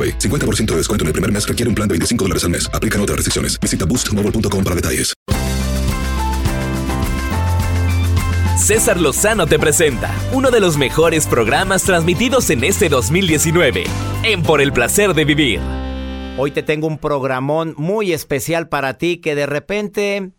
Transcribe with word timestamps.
AroPay. 0.00 0.18
50% 0.18 0.66
de 0.66 0.76
descuento 0.76 1.04
en 1.04 1.08
el 1.08 1.12
primer 1.12 1.32
mes 1.32 1.46
requiere 1.46 1.68
un 1.68 1.74
plan 1.74 1.88
de 1.88 1.94
25 1.94 2.24
dólares 2.24 2.44
al 2.44 2.50
mes. 2.50 2.70
Aplican 2.72 3.00
otras 3.00 3.16
restricciones. 3.16 3.58
Visita 3.60 3.84
boostmobile.com 3.84 4.64
para 4.64 4.76
detalles. 4.76 5.14
César 8.56 9.00
Lozano 9.00 9.46
te 9.46 9.58
presenta 9.58 10.14
uno 10.32 10.50
de 10.50 10.60
los 10.60 10.76
mejores 10.76 11.26
programas 11.26 11.82
transmitidos 11.82 12.50
en 12.50 12.62
este 12.62 12.88
2019 12.88 13.84
en 14.22 14.42
Por 14.42 14.60
el 14.60 14.72
placer 14.72 15.14
de 15.14 15.24
vivir. 15.24 15.60
Hoy 16.36 16.52
te 16.52 16.62
tengo 16.62 16.86
un 16.86 16.98
programón 16.98 17.74
muy 17.76 18.12
especial 18.12 18.68
para 18.68 18.94
ti 18.94 19.16
que 19.16 19.34
de 19.34 19.46
repente 19.46 20.30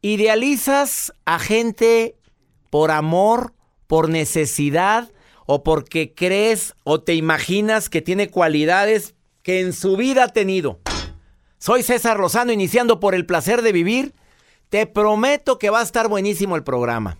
idealizas 0.00 1.12
a 1.26 1.38
gente 1.38 2.16
por 2.70 2.90
amor, 2.90 3.52
por 3.86 4.08
necesidad 4.08 5.10
o 5.50 5.64
porque 5.64 6.12
crees 6.14 6.74
o 6.84 7.00
te 7.00 7.14
imaginas 7.14 7.88
que 7.88 8.02
tiene 8.02 8.28
cualidades 8.28 9.14
que 9.42 9.60
en 9.60 9.72
su 9.72 9.96
vida 9.96 10.24
ha 10.24 10.28
tenido. 10.28 10.78
Soy 11.56 11.82
César 11.82 12.20
Lozano, 12.20 12.52
iniciando 12.52 13.00
por 13.00 13.14
el 13.14 13.24
placer 13.24 13.62
de 13.62 13.72
vivir. 13.72 14.14
Te 14.68 14.86
prometo 14.86 15.58
que 15.58 15.70
va 15.70 15.80
a 15.80 15.84
estar 15.84 16.06
buenísimo 16.06 16.54
el 16.54 16.64
programa. 16.64 17.16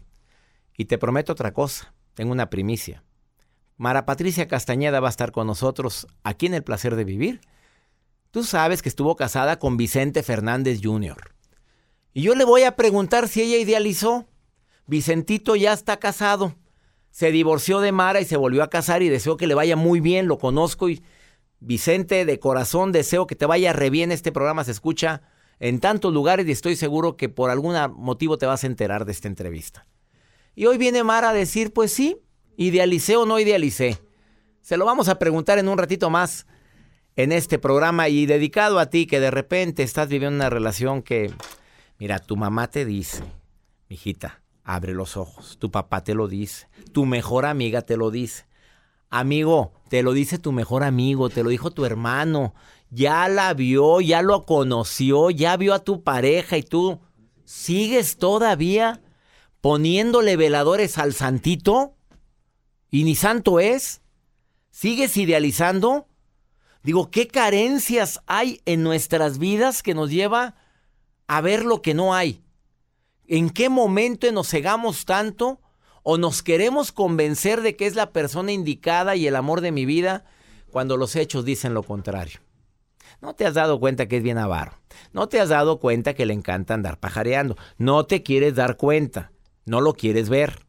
Y 0.77 0.85
te 0.85 0.99
prometo 0.99 1.33
otra 1.33 1.55
cosa, 1.55 1.95
tengo 2.13 2.31
una 2.31 2.51
primicia. 2.51 3.03
Mara 3.79 4.05
Patricia 4.05 4.47
Castañeda 4.47 5.01
va 5.01 5.09
a 5.09 5.11
estar 5.11 5.33
con 5.33 5.47
nosotros 5.47 6.07
aquí 6.23 6.45
en 6.45 6.55
el 6.55 6.63
placer 6.63 6.97
de 6.97 7.05
vivir. 7.05 7.41
Tú 8.31 8.45
sabes 8.45 8.83
que 8.83 8.91
estuvo 8.91 9.17
casada 9.17 9.59
con 9.59 9.79
Vicente 9.79 10.23
Fernández 10.23 10.81
Jr. 10.83 11.33
Y 12.13 12.21
yo 12.21 12.35
le 12.35 12.45
voy 12.45 12.65
a 12.65 12.77
preguntar 12.77 13.27
si 13.27 13.41
ella 13.41 13.57
idealizó. 13.57 14.29
Vicentito 14.87 15.57
ya 15.57 15.73
está 15.73 15.97
casado 15.97 16.55
se 17.11 17.33
divorció 17.33 17.81
de 17.81 17.93
Mara 17.93 18.21
y 18.21 18.25
se 18.25 18.37
volvió 18.37 18.63
a 18.63 18.71
casar 18.71 19.03
y 19.03 19.09
deseo 19.09 19.37
que 19.37 19.47
le 19.47 19.55
vaya 19.55 19.77
muy 19.77 20.01
bien, 20.01 20.29
lo 20.29 20.39
conozco 20.39 20.89
y 20.89 21.03
Vicente, 21.61 22.25
de 22.25 22.39
corazón 22.39 22.93
deseo 22.93 23.27
que 23.27 23.35
te 23.35 23.47
vaya 23.47 23.73
re 23.73 23.91
bien, 23.91 24.13
este 24.13 24.31
programa 24.31 24.63
se 24.63 24.71
escucha 24.71 25.23
en 25.59 25.81
tantos 25.81 26.13
lugares 26.13 26.47
y 26.47 26.53
estoy 26.53 26.77
seguro 26.77 27.17
que 27.17 27.29
por 27.29 27.51
algún 27.51 27.75
motivo 27.97 28.39
te 28.39 28.47
vas 28.47 28.63
a 28.63 28.69
enterar 28.69 29.05
de 29.05 29.13
esta 29.13 29.27
entrevista. 29.27 29.87
Y 30.55 30.67
hoy 30.67 30.79
viene 30.79 31.03
Mara 31.03 31.31
a 31.31 31.35
decir, 31.35 31.73
pues 31.73 31.93
sí, 31.93 32.19
idealicé 32.57 33.17
o 33.17 33.27
no 33.27 33.41
idealicé. 33.41 33.99
Se 34.61 34.77
lo 34.77 34.85
vamos 34.85 35.09
a 35.09 35.19
preguntar 35.19 35.59
en 35.59 35.69
un 35.69 35.79
ratito 35.79 36.11
más 36.11 36.47
en 37.17 37.33
este 37.33 37.59
programa 37.59 38.09
y 38.09 38.27
dedicado 38.27 38.79
a 38.79 38.87
ti 38.87 39.07
que 39.07 39.19
de 39.19 39.33
repente 39.33 39.83
estás 39.83 40.09
viviendo 40.09 40.37
una 40.37 40.51
relación 40.51 41.03
que, 41.03 41.33
mira, 41.99 42.21
tu 42.21 42.37
mamá 42.37 42.71
te 42.71 42.85
dice, 42.85 43.25
mijita, 43.89 44.43
abre 44.69 44.93
los 44.93 45.17
ojos. 45.17 45.57
Tu 45.59 45.71
papá 45.71 46.05
te 46.05 46.15
lo 46.15 46.29
dice. 46.29 46.69
Tu 46.93 47.07
mejor 47.07 47.47
amiga 47.47 47.81
te 47.81 47.97
lo 47.97 48.11
dice. 48.11 48.47
Amigo, 49.09 49.73
te 49.89 50.03
lo 50.03 50.13
dice 50.13 50.39
tu 50.39 50.53
mejor 50.53 50.85
amigo, 50.85 51.31
te 51.31 51.43
lo 51.43 51.49
dijo 51.49 51.71
tu 51.71 51.87
hermano. 51.87 52.55
Ya 52.91 53.29
la 53.31 53.55
vio, 53.55 54.03
ya 54.03 54.21
lo 54.21 54.45
conoció, 54.45 55.31
ya 55.31 55.57
vio 55.57 55.73
a 55.73 55.79
tu 55.79 56.03
pareja 56.03 56.59
y 56.59 56.63
tú 56.63 57.01
sigues 57.47 58.19
todavía 58.19 59.01
poniéndole 59.63 60.37
veladores 60.37 60.99
al 60.99 61.15
santito. 61.15 61.97
¿Y 62.91 63.05
ni 63.05 63.15
santo 63.15 63.61
es? 63.61 64.03
¿Sigues 64.71 65.17
idealizando? 65.17 66.09
Digo, 66.83 67.11
¿qué 67.11 67.27
carencias 67.27 68.21
hay 68.27 68.61
en 68.67 68.83
nuestras 68.83 69.39
vidas 69.39 69.83
que 69.83 69.95
nos 69.95 70.11
lleva 70.11 70.57
a 71.27 71.41
ver 71.41 71.65
lo 71.65 71.81
que 71.81 71.95
no 71.95 72.15
hay? 72.15 72.43
¿En 73.31 73.51
qué 73.51 73.69
momento 73.69 74.33
nos 74.33 74.49
cegamos 74.49 75.05
tanto 75.05 75.61
o 76.03 76.17
nos 76.17 76.43
queremos 76.43 76.93
convencer 76.93 77.61
de 77.61 77.77
que 77.77 77.87
es 77.87 77.95
la 77.95 78.11
persona 78.11 78.53
indicada 78.53 79.17
y 79.17 79.27
el 79.27 79.37
amor 79.37 79.61
de 79.61 79.71
mi 79.71 79.85
vida 79.85 80.25
cuando 80.71 80.97
los 80.97 81.15
hechos 81.15 81.45
dicen 81.45 81.75
lo 81.75 81.83
contrario? 81.83 82.41
No 83.21 83.35
te 83.35 83.45
has 83.45 83.53
dado 83.53 83.81
cuenta 83.81 84.09
que 84.09 84.17
es 84.17 84.23
bien 84.23 84.39
avaro. 84.39 84.81
No 85.13 85.29
te 85.29 85.41
has 85.41 85.51
dado 85.51 85.79
cuenta 85.79 86.15
que 86.15 86.25
le 86.25 86.33
encanta 86.33 86.73
andar 86.73 87.01
pajareando. 87.01 87.57
No 87.77 88.07
te 88.07 88.23
quieres 88.23 88.55
dar 88.55 88.79
cuenta. 88.79 89.31
No 89.67 89.83
lo 89.83 89.93
quieres 89.93 90.31
ver. 90.31 90.65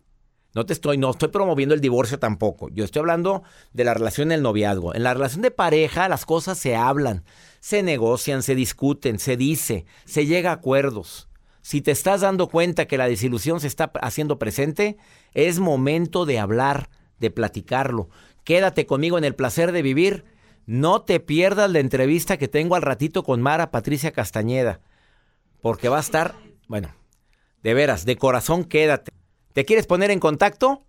No 0.53 0.65
te 0.65 0.73
estoy, 0.73 0.97
no 0.97 1.11
estoy 1.11 1.29
promoviendo 1.29 1.73
el 1.73 1.79
divorcio 1.79 2.19
tampoco. 2.19 2.67
Yo 2.69 2.83
estoy 2.83 2.99
hablando 2.99 3.43
de 3.71 3.85
la 3.85 3.93
relación 3.93 4.29
del 4.29 4.41
noviazgo. 4.41 4.93
En 4.93 5.03
la 5.03 5.13
relación 5.13 5.43
de 5.43 5.51
pareja 5.51 6.09
las 6.09 6.25
cosas 6.25 6.57
se 6.57 6.75
hablan, 6.75 7.23
se 7.61 7.83
negocian, 7.83 8.43
se 8.43 8.55
discuten, 8.55 9.17
se 9.17 9.37
dice, 9.37 9.85
se 10.03 10.25
llega 10.25 10.49
a 10.49 10.55
acuerdos. 10.55 11.28
Si 11.69 11.81
te 11.81 11.91
estás 11.91 12.21
dando 12.21 12.47
cuenta 12.47 12.87
que 12.87 12.97
la 12.97 13.07
desilusión 13.07 13.59
se 13.59 13.67
está 13.67 13.91
haciendo 14.01 14.39
presente, 14.39 14.97
es 15.35 15.59
momento 15.59 16.25
de 16.25 16.39
hablar, 16.39 16.89
de 17.19 17.29
platicarlo. 17.29 18.09
Quédate 18.43 18.87
conmigo 18.87 19.19
en 19.19 19.23
el 19.23 19.35
placer 19.35 19.71
de 19.71 19.83
vivir. 19.83 20.25
No 20.65 21.03
te 21.03 21.19
pierdas 21.19 21.69
la 21.69 21.77
entrevista 21.77 22.37
que 22.37 22.47
tengo 22.47 22.73
al 22.73 22.81
ratito 22.81 23.21
con 23.21 23.43
Mara 23.43 23.69
Patricia 23.69 24.11
Castañeda, 24.11 24.81
porque 25.61 25.89
va 25.89 25.97
a 25.97 25.99
estar, 25.99 26.33
bueno, 26.67 26.95
de 27.61 27.75
veras, 27.75 28.03
de 28.03 28.15
corazón 28.15 28.63
quédate. 28.63 29.11
¿Te 29.53 29.63
quieres 29.63 29.85
poner 29.85 30.09
en 30.09 30.19
contacto? 30.19 30.87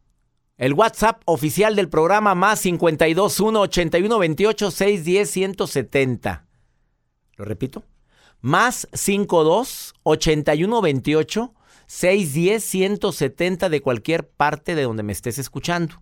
El 0.57 0.73
WhatsApp 0.73 1.21
oficial 1.27 1.77
del 1.77 1.91
programa 1.91 2.35
más 2.35 2.63
521 2.63 3.61
81 3.61 4.19
28 4.19 4.71
610 4.71 5.31
170. 5.31 6.47
¿Lo 7.37 7.45
repito? 7.45 7.85
Más 8.41 8.89
52 8.93 9.95
81 10.03 10.81
28 10.81 11.55
610 11.87 12.65
170 12.65 13.69
de 13.69 13.81
cualquier 13.81 14.29
parte 14.29 14.75
de 14.75 14.83
donde 14.83 15.03
me 15.03 15.13
estés 15.13 15.39
escuchando. 15.39 16.01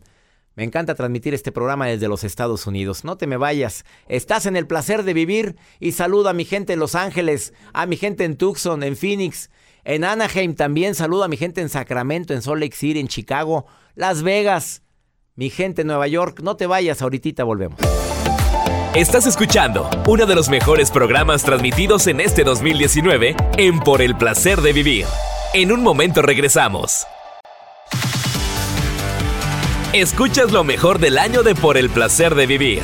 Me 0.55 0.63
encanta 0.63 0.95
transmitir 0.95 1.35
este 1.35 1.51
programa 1.51 1.85
desde 1.85 2.07
los 2.07 2.23
Estados 2.23 2.65
Unidos. 2.65 3.03
No 3.03 3.17
te 3.17 3.27
me 3.27 3.37
vayas. 3.37 3.85
Estás 4.07 4.47
en 4.47 4.55
el 4.55 4.65
placer 4.65 5.03
de 5.03 5.13
vivir 5.13 5.57
y 5.79 5.91
saludo 5.91 6.27
a 6.27 6.33
mi 6.33 6.45
gente 6.45 6.73
en 6.73 6.79
Los 6.79 6.95
Ángeles, 6.95 7.53
a 7.71 7.85
mi 7.85 7.97
gente 7.97 8.23
en 8.23 8.35
Tucson, 8.35 8.81
en 8.81 8.97
Phoenix, 8.97 9.51
En 9.83 10.03
Anaheim 10.03 10.55
también 10.55 10.95
saludo 10.95 11.23
a 11.23 11.27
mi 11.27 11.37
gente 11.37 11.61
en 11.61 11.69
Sacramento, 11.69 12.33
en 12.33 12.41
Salt 12.41 12.61
Lake 12.61 12.75
City, 12.75 12.99
en 12.99 13.09
Chicago, 13.09 13.67
Las 13.93 14.23
Vegas. 14.23 14.81
Mi 15.35 15.51
gente 15.51 15.81
en 15.81 15.87
Nueva 15.87 16.07
York, 16.07 16.39
no 16.41 16.57
te 16.57 16.65
vayas, 16.65 17.03
ahorita 17.03 17.43
volvemos. 17.43 17.79
Estás 18.95 19.27
escuchando 19.27 19.87
uno 20.07 20.25
de 20.25 20.33
los 20.33 20.49
mejores 20.49 20.89
programas 20.89 21.43
transmitidos 21.43 22.07
en 22.07 22.19
este 22.19 22.43
2019 22.43 23.35
en 23.57 23.79
Por 23.81 24.01
el 24.01 24.17
Placer 24.17 24.61
de 24.61 24.73
Vivir. 24.73 25.05
En 25.51 25.71
un 25.71 25.81
momento 25.81 26.21
regresamos. 26.21 27.07
Escuchas 29.93 30.51
lo 30.51 30.63
mejor 30.63 30.99
del 30.99 31.17
año 31.17 31.41
de 31.41 31.55
Por 31.55 31.75
el 31.75 31.89
Placer 31.89 32.35
de 32.35 32.45
Vivir 32.45 32.83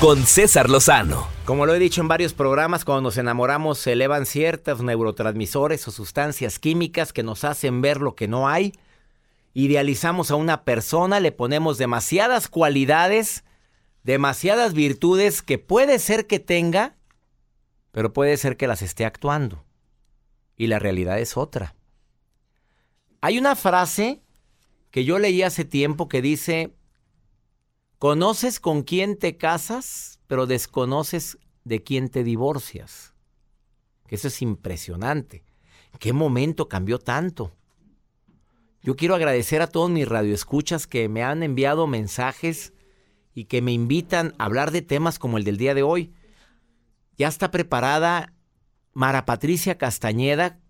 con 0.00 0.24
César 0.24 0.70
Lozano. 0.70 1.28
Como 1.44 1.66
lo 1.66 1.74
he 1.74 1.78
dicho 1.78 2.00
en 2.00 2.08
varios 2.08 2.32
programas, 2.32 2.86
cuando 2.86 3.02
nos 3.02 3.18
enamoramos 3.18 3.78
se 3.78 3.92
elevan 3.92 4.24
ciertos 4.24 4.80
neurotransmisores 4.80 5.86
o 5.86 5.90
sustancias 5.90 6.58
químicas 6.58 7.12
que 7.12 7.22
nos 7.22 7.44
hacen 7.44 7.82
ver 7.82 8.00
lo 8.00 8.14
que 8.14 8.26
no 8.26 8.48
hay. 8.48 8.72
Idealizamos 9.52 10.30
a 10.30 10.36
una 10.36 10.64
persona, 10.64 11.20
le 11.20 11.30
ponemos 11.30 11.76
demasiadas 11.76 12.48
cualidades, 12.48 13.44
demasiadas 14.02 14.72
virtudes 14.72 15.42
que 15.42 15.58
puede 15.58 15.98
ser 15.98 16.26
que 16.26 16.38
tenga, 16.38 16.96
pero 17.92 18.14
puede 18.14 18.38
ser 18.38 18.56
que 18.56 18.66
las 18.66 18.80
esté 18.80 19.04
actuando. 19.04 19.62
Y 20.56 20.68
la 20.68 20.78
realidad 20.78 21.18
es 21.18 21.36
otra. 21.36 21.74
Hay 23.20 23.38
una 23.38 23.56
frase 23.56 24.22
que 24.90 25.04
yo 25.04 25.18
leí 25.18 25.42
hace 25.42 25.64
tiempo 25.64 26.08
que 26.08 26.22
dice, 26.22 26.74
conoces 27.98 28.60
con 28.60 28.82
quién 28.82 29.18
te 29.18 29.36
casas 29.36 30.18
pero 30.28 30.46
desconoces 30.46 31.38
de 31.64 31.82
quién 31.82 32.08
te 32.10 32.22
divorcias. 32.22 33.14
Eso 34.08 34.28
es 34.28 34.40
impresionante. 34.42 35.42
¿Qué 35.98 36.12
momento 36.12 36.68
cambió 36.68 36.98
tanto? 36.98 37.52
Yo 38.82 38.94
quiero 38.94 39.16
agradecer 39.16 39.60
a 39.62 39.66
todos 39.66 39.90
mis 39.90 40.06
radioescuchas 40.06 40.86
que 40.86 41.08
me 41.08 41.24
han 41.24 41.42
enviado 41.42 41.86
mensajes 41.86 42.72
y 43.34 43.46
que 43.46 43.60
me 43.62 43.72
invitan 43.72 44.34
a 44.38 44.44
hablar 44.44 44.70
de 44.70 44.82
temas 44.82 45.18
como 45.18 45.38
el 45.38 45.44
del 45.44 45.56
día 45.56 45.74
de 45.74 45.82
hoy. 45.82 46.12
Ya 47.16 47.26
está 47.26 47.50
preparada 47.50 48.32
Mara 48.92 49.24
Patricia 49.24 49.78
Castañeda, 49.78 50.60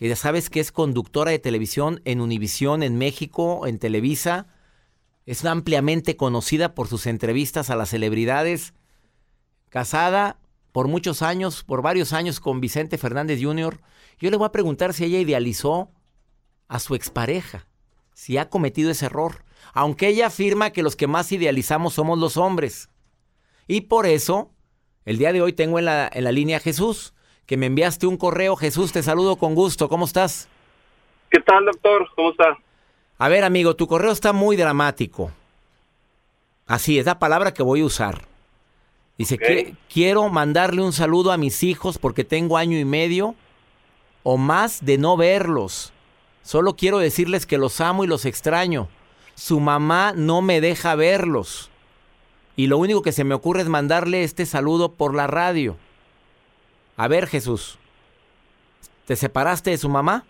que 0.00 0.08
ya 0.08 0.16
sabes 0.16 0.48
que 0.48 0.60
es 0.60 0.72
conductora 0.72 1.30
de 1.30 1.38
televisión 1.38 2.00
en 2.06 2.22
Univisión 2.22 2.82
en 2.82 2.96
México, 2.96 3.66
en 3.66 3.78
Televisa. 3.78 4.46
Es 5.26 5.44
ampliamente 5.44 6.16
conocida 6.16 6.74
por 6.74 6.88
sus 6.88 7.04
entrevistas 7.04 7.68
a 7.68 7.76
las 7.76 7.90
celebridades 7.90 8.72
casada 9.68 10.40
por 10.72 10.88
muchos 10.88 11.20
años, 11.20 11.64
por 11.64 11.82
varios 11.82 12.14
años 12.14 12.40
con 12.40 12.62
Vicente 12.62 12.96
Fernández 12.96 13.40
Jr., 13.42 13.78
yo 14.18 14.30
le 14.30 14.38
voy 14.38 14.46
a 14.46 14.52
preguntar 14.52 14.94
si 14.94 15.04
ella 15.04 15.18
idealizó 15.18 15.90
a 16.68 16.78
su 16.78 16.94
expareja, 16.94 17.66
si 18.14 18.38
ha 18.38 18.48
cometido 18.48 18.90
ese 18.90 19.04
error, 19.04 19.44
aunque 19.74 20.08
ella 20.08 20.28
afirma 20.28 20.70
que 20.70 20.82
los 20.82 20.96
que 20.96 21.08
más 21.08 21.30
idealizamos 21.30 21.92
somos 21.92 22.18
los 22.18 22.38
hombres. 22.38 22.88
Y 23.66 23.82
por 23.82 24.06
eso, 24.06 24.50
el 25.04 25.18
día 25.18 25.34
de 25.34 25.42
hoy 25.42 25.52
tengo 25.52 25.78
en 25.78 25.84
la, 25.84 26.10
en 26.10 26.24
la 26.24 26.32
línea 26.32 26.56
a 26.56 26.60
Jesús, 26.60 27.12
que 27.50 27.56
me 27.56 27.66
enviaste 27.66 28.06
un 28.06 28.16
correo. 28.16 28.54
Jesús, 28.54 28.92
te 28.92 29.02
saludo 29.02 29.34
con 29.34 29.56
gusto. 29.56 29.88
¿Cómo 29.88 30.04
estás? 30.04 30.48
¿Qué 31.32 31.40
tal, 31.40 31.64
doctor? 31.64 32.06
¿Cómo 32.14 32.30
está? 32.30 32.56
A 33.18 33.28
ver, 33.28 33.42
amigo, 33.42 33.74
tu 33.74 33.88
correo 33.88 34.12
está 34.12 34.32
muy 34.32 34.54
dramático. 34.54 35.32
Así 36.68 37.00
es 37.00 37.06
la 37.06 37.18
palabra 37.18 37.52
que 37.52 37.64
voy 37.64 37.80
a 37.80 37.86
usar. 37.86 38.22
Dice, 39.18 39.36
que 39.36 39.74
quiero 39.92 40.28
mandarle 40.28 40.80
un 40.80 40.92
saludo 40.92 41.32
a 41.32 41.38
mis 41.38 41.64
hijos 41.64 41.98
porque 41.98 42.22
tengo 42.22 42.56
año 42.56 42.78
y 42.78 42.84
medio 42.84 43.34
o 44.22 44.36
más 44.36 44.84
de 44.84 44.96
no 44.98 45.16
verlos. 45.16 45.92
Solo 46.44 46.76
quiero 46.76 47.00
decirles 47.00 47.46
que 47.46 47.58
los 47.58 47.80
amo 47.80 48.04
y 48.04 48.06
los 48.06 48.26
extraño. 48.26 48.86
Su 49.34 49.58
mamá 49.58 50.12
no 50.14 50.40
me 50.40 50.60
deja 50.60 50.94
verlos. 50.94 51.68
Y 52.54 52.68
lo 52.68 52.78
único 52.78 53.02
que 53.02 53.10
se 53.10 53.24
me 53.24 53.34
ocurre 53.34 53.62
es 53.62 53.68
mandarle 53.68 54.22
este 54.22 54.46
saludo 54.46 54.92
por 54.92 55.16
la 55.16 55.26
radio. 55.26 55.76
A 57.00 57.08
ver, 57.08 57.26
Jesús, 57.26 57.78
¿te 59.06 59.16
separaste 59.16 59.70
de 59.70 59.78
su 59.78 59.88
mamá? 59.88 60.22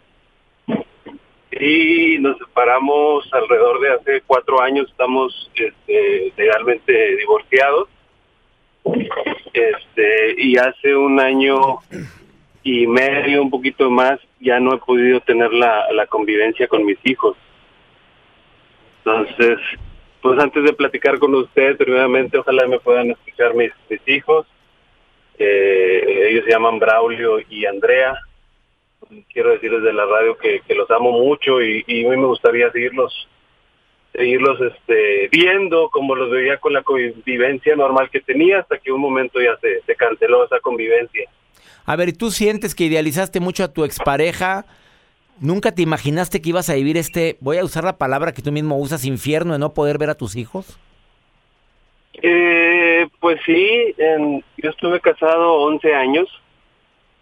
Sí, 1.51 2.17
nos 2.21 2.39
separamos 2.39 3.29
alrededor 3.33 3.81
de 3.81 3.93
hace 3.93 4.23
cuatro 4.25 4.63
años. 4.63 4.89
Estamos 4.89 5.51
este, 5.57 6.33
legalmente 6.37 7.17
divorciados 7.17 7.89
este, 9.53 10.35
y 10.39 10.59
hace 10.59 10.95
un 10.95 11.19
año 11.19 11.79
y 12.63 12.87
medio, 12.87 13.43
un 13.43 13.51
poquito 13.51 13.91
más, 13.91 14.21
ya 14.39 14.61
no 14.61 14.73
he 14.73 14.79
podido 14.79 15.19
tener 15.23 15.53
la, 15.53 15.91
la 15.93 16.07
convivencia 16.07 16.69
con 16.69 16.85
mis 16.85 16.99
hijos. 17.03 17.37
Entonces, 18.99 19.59
pues 20.23 20.39
antes 20.39 20.63
de 20.63 20.73
platicar 20.73 21.19
con 21.19 21.35
usted, 21.35 21.77
primeramente, 21.77 22.39
ojalá 22.39 22.69
me 22.69 22.79
puedan 22.79 23.11
escuchar 23.11 23.55
mis, 23.55 23.73
mis 23.89 24.07
hijos. 24.07 24.47
Eh, 25.43 26.29
ellos 26.31 26.45
se 26.45 26.51
llaman 26.51 26.79
Braulio 26.79 27.39
y 27.49 27.65
Andrea. 27.65 28.15
Quiero 29.33 29.53
decirles 29.53 29.83
de 29.83 29.93
la 29.95 30.05
radio 30.05 30.37
que, 30.37 30.61
que 30.61 30.75
los 30.75 30.89
amo 30.91 31.13
mucho 31.13 31.63
y, 31.63 31.83
y 31.87 32.05
a 32.05 32.11
mí 32.11 32.17
me 32.17 32.27
gustaría 32.27 32.71
seguirlos 32.71 33.27
seguirlos 34.13 34.61
este, 34.61 35.29
viendo 35.31 35.89
como 35.89 36.15
los 36.15 36.31
veía 36.31 36.59
con 36.59 36.73
la 36.73 36.83
convivencia 36.83 37.77
normal 37.77 38.11
que 38.11 38.21
tenía 38.21 38.59
hasta 38.59 38.77
que 38.79 38.93
un 38.93 39.01
momento 39.01 39.41
ya 39.41 39.57
se, 39.61 39.83
se 39.83 39.95
canceló 39.95 40.45
esa 40.45 40.59
convivencia. 40.61 41.31
A 41.87 41.97
ver, 41.97 42.17
¿tú 42.17 42.31
sientes 42.31 42.75
que 42.75 42.85
idealizaste 42.85 43.41
mucho 43.41 43.65
a 43.65 43.73
tu 43.73 43.85
expareja? 43.85 44.67
¿Nunca 45.41 45.75
te 45.75 45.83
imaginaste 45.83 46.43
que 46.43 46.51
ibas 46.51 46.69
a 46.69 46.75
vivir 46.75 46.97
este, 46.97 47.37
voy 47.41 47.59
a 47.59 47.65
usar 47.65 47.85
la 47.85 47.97
palabra 47.97 48.33
que 48.33 48.43
tú 48.43 48.53
mismo 48.53 48.79
usas, 48.79 49.05
infierno 49.05 49.55
de 49.55 49.59
no 49.59 49.73
poder 49.73 49.97
ver 49.97 50.11
a 50.11 50.15
tus 50.15 50.37
hijos? 50.37 50.79
Eh, 52.15 52.80
pues 53.21 53.41
sí, 53.45 53.95
yo 54.57 54.71
estuve 54.71 55.01
casado 55.01 55.55
11 55.55 55.95
años. 55.95 56.29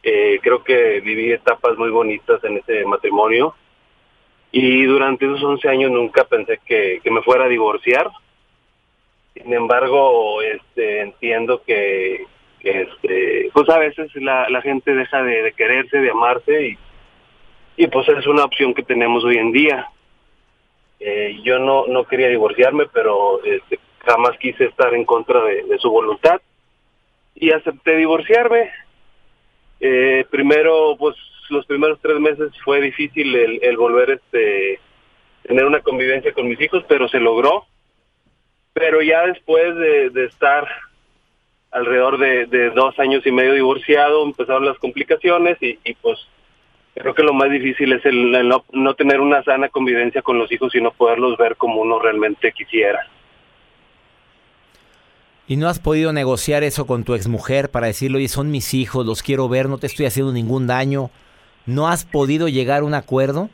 Eh, 0.03 0.39
creo 0.43 0.63
que 0.63 1.01
viví 1.01 1.33
etapas 1.33 1.77
muy 1.77 1.91
bonitas 1.91 2.43
en 2.45 2.59
ese 2.59 2.85
matrimonio. 2.85 3.55
Y 4.51 4.85
durante 4.85 5.27
esos 5.27 5.43
11 5.43 5.69
años 5.69 5.91
nunca 5.91 6.25
pensé 6.25 6.61
que, 6.65 7.01
me 7.11 7.23
fuera 7.23 7.45
a 7.45 7.49
divorciar. 7.49 8.09
Sin 9.35 9.53
embargo, 9.53 10.41
este, 10.43 11.01
entiendo 11.01 11.63
que, 11.65 12.25
este, 12.61 13.51
pues 13.53 13.69
a 13.69 13.79
veces 13.79 14.11
la, 14.17 14.61
gente 14.63 14.95
deja 14.95 15.23
de, 15.23 15.53
quererse, 15.53 15.99
de 15.99 16.11
amarse 16.11 16.69
y, 16.69 16.79
y 17.77 17.87
pues 17.89 18.09
es 18.09 18.27
una 18.27 18.45
opción 18.45 18.75
que 18.75 18.83
tenemos 18.83 19.25
hoy 19.25 19.37
en 19.37 19.53
día. 19.53 19.89
Eh, 21.01 21.39
yo 21.45 21.59
no, 21.59 21.87
no 21.87 22.05
quería 22.05 22.29
divorciarme, 22.29 22.87
pero 22.93 23.43
este, 23.45 23.79
jamás 24.09 24.39
quise 24.39 24.65
estar 24.65 24.95
en 24.95 25.05
contra 25.05 25.45
de, 25.45 25.79
su 25.79 25.91
voluntad 25.91 26.41
y 27.35 27.53
acepté 27.53 27.97
divorciarme. 27.97 28.71
Eh, 29.81 30.25
primero, 30.31 30.97
pues 30.99 31.15
los 31.51 31.67
primeros 31.67 31.99
tres 32.01 32.19
meses 32.19 32.51
fue 32.65 32.81
difícil 32.81 33.35
el, 33.63 33.77
volver 33.77 34.11
este 34.11 34.81
tener 35.43 35.65
una 35.65 35.81
convivencia 35.81 36.33
con 36.33 36.49
mis 36.49 36.61
hijos, 36.61 36.85
pero 36.89 37.09
se 37.09 37.21
logró. 37.21 37.67
Pero 38.73 39.03
ya 39.03 39.27
después 39.27 39.77
de, 39.77 40.25
estar 40.25 40.67
alrededor 41.71 42.19
de, 42.19 42.71
dos 42.71 42.99
años 42.99 43.27
y 43.27 43.33
medio 43.33 43.53
divorciado, 43.53 44.25
empezaron 44.25 44.65
las 44.65 44.79
complicaciones 44.79 45.59
y, 45.61 45.77
pues 46.01 46.19
creo 46.95 47.15
que 47.15 47.23
lo 47.23 47.35
más 47.35 47.51
difícil 47.51 47.93
es 47.93 48.05
el, 48.07 48.49
no, 48.49 48.65
no, 48.73 48.95
tener 48.95 49.21
una 49.21 49.43
sana 49.45 49.69
convivencia 49.69 50.23
con 50.23 50.39
los 50.39 50.51
hijos 50.51 50.75
y 50.75 50.81
no 50.81 50.93
poderlos 50.93 51.37
ver 51.37 51.57
como 51.57 51.83
uno 51.83 51.99
realmente 51.99 52.53
quisiera. 52.53 53.07
¿Y 55.49 55.57
no 55.57 55.69
has 55.69 55.79
podido 55.79 56.13
negociar 56.13 56.63
eso 56.63 56.87
con 56.87 57.05
tu 57.05 57.15
exmujer 57.15 57.71
para 57.71 57.87
decirle, 57.87 58.19
oye, 58.19 58.29
son 58.29 58.51
mis 58.51 58.75
hijos, 58.75 59.07
los 59.07 59.23
quiero 59.23 59.49
ver, 59.49 59.67
no 59.71 59.79
te 59.79 59.87
estoy 59.87 60.05
haciendo 60.05 60.31
ningún 60.31 60.67
daño? 60.67 61.11
¿No 61.65 61.89
has 61.89 62.05
podido 62.05 62.49
llegar 62.49 62.83
a 62.83 62.85
un 62.85 62.93
acuerdo? 62.93 63.49